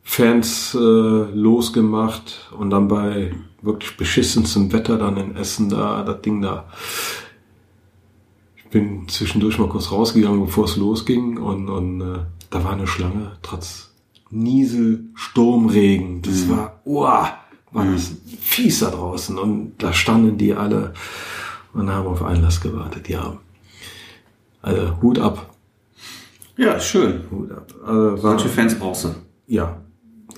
[0.02, 6.40] Fans äh, losgemacht und dann bei wirklich beschissenstem Wetter dann in Essen da, das Ding
[6.40, 6.64] da.
[8.56, 12.18] Ich bin zwischendurch mal kurz rausgegangen, bevor es losging und, und äh,
[12.50, 13.90] da war eine Schlange, trotz
[14.30, 16.22] Niesel, Sturmregen.
[16.22, 17.30] Das war, uah,
[17.72, 20.92] war das fies da draußen und da standen die alle
[21.74, 23.36] und haben auf Einlass gewartet, ja.
[24.62, 25.54] Also Hut ab,
[26.56, 27.20] Ja, schön.
[27.30, 27.72] Hut ab.
[27.86, 29.08] Also, war, Solche Fans brauchst du.
[29.46, 29.80] ja,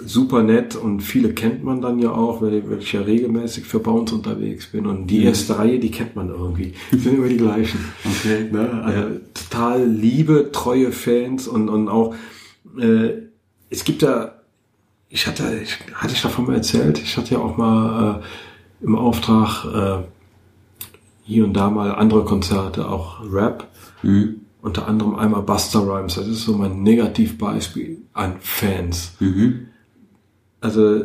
[0.05, 3.81] super nett und viele kennt man dann ja auch, weil, weil ich ja regelmäßig für
[3.81, 6.73] Bounce unterwegs bin und die erste Reihe, die kennt man irgendwie.
[6.93, 7.81] Die sind immer die gleichen.
[8.05, 8.49] Okay.
[8.51, 8.83] Ne?
[8.83, 12.15] Also total liebe, treue Fans und, und auch,
[12.79, 13.11] äh,
[13.69, 14.41] es gibt da,
[15.11, 18.97] ich hatte, ich, hatte ich davon mal erzählt, ich hatte ja auch mal äh, im
[18.97, 20.05] Auftrag äh,
[21.31, 23.69] hier und da mal andere Konzerte, auch Rap,
[24.03, 24.41] Mhm.
[24.63, 29.13] unter anderem einmal Buster Rhymes, das ist so mein Negativbeispiel an Fans.
[29.21, 29.67] Mhm.
[30.61, 31.05] Also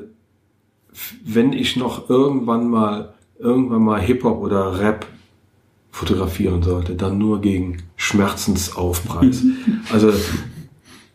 [1.23, 5.05] wenn ich noch irgendwann mal irgendwann mal Hip-Hop oder Rap
[5.91, 9.43] fotografieren sollte, dann nur gegen Schmerzensaufpreis.
[9.91, 10.11] also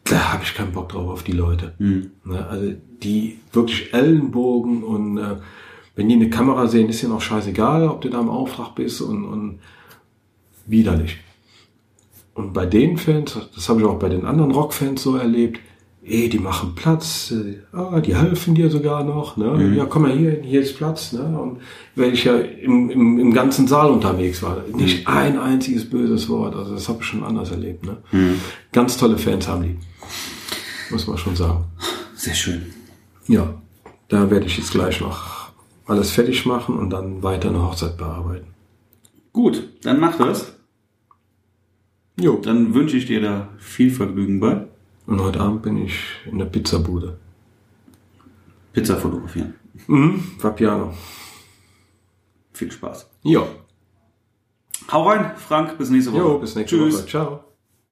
[0.04, 1.74] da habe ich keinen Bock drauf auf die Leute.
[1.78, 2.10] Mhm.
[2.24, 5.36] Ne, also die wirklich Ellenbogen und äh,
[6.00, 9.02] wenn die eine Kamera sehen, ist ihnen auch scheißegal, ob du da im Auftrag bist
[9.02, 9.58] und, und
[10.64, 11.18] widerlich.
[12.32, 15.60] Und bei den Fans, das habe ich auch bei den anderen Rockfans so erlebt,
[16.02, 19.74] eh, die machen Platz, äh, ah, die helfen dir sogar noch, ne?
[19.76, 21.38] Ja, komm mal hier, hier ist Platz, ne?
[21.38, 21.58] Und
[21.96, 26.56] wenn ich ja im, im, im ganzen Saal unterwegs war, nicht ein einziges böses Wort,
[26.56, 27.98] also das habe ich schon anders erlebt, ne?
[28.72, 29.76] Ganz tolle Fans haben die,
[30.90, 31.64] muss man schon sagen.
[32.14, 32.62] Sehr schön.
[33.28, 33.52] Ja,
[34.08, 35.39] da werde ich jetzt gleich noch
[35.90, 38.54] alles fertig machen und dann weiter eine Hochzeit bearbeiten.
[39.32, 40.54] Gut, dann mach das.
[42.18, 42.36] Jo.
[42.42, 44.66] Dann wünsche ich dir da viel Vergnügen bei.
[45.06, 47.18] Und heute Abend bin ich in der Pizzabude.
[48.72, 49.54] Pizza fotografieren.
[49.86, 50.94] Mhm, Vapiano.
[52.52, 53.08] Viel Spaß.
[53.22, 53.46] Jo.
[54.92, 55.78] Hau rein, Frank.
[55.78, 56.22] Bis nächste Woche.
[56.22, 56.98] Jo, bis nächste Tschüss.
[56.98, 57.06] Woche.
[57.06, 57.44] Ciao.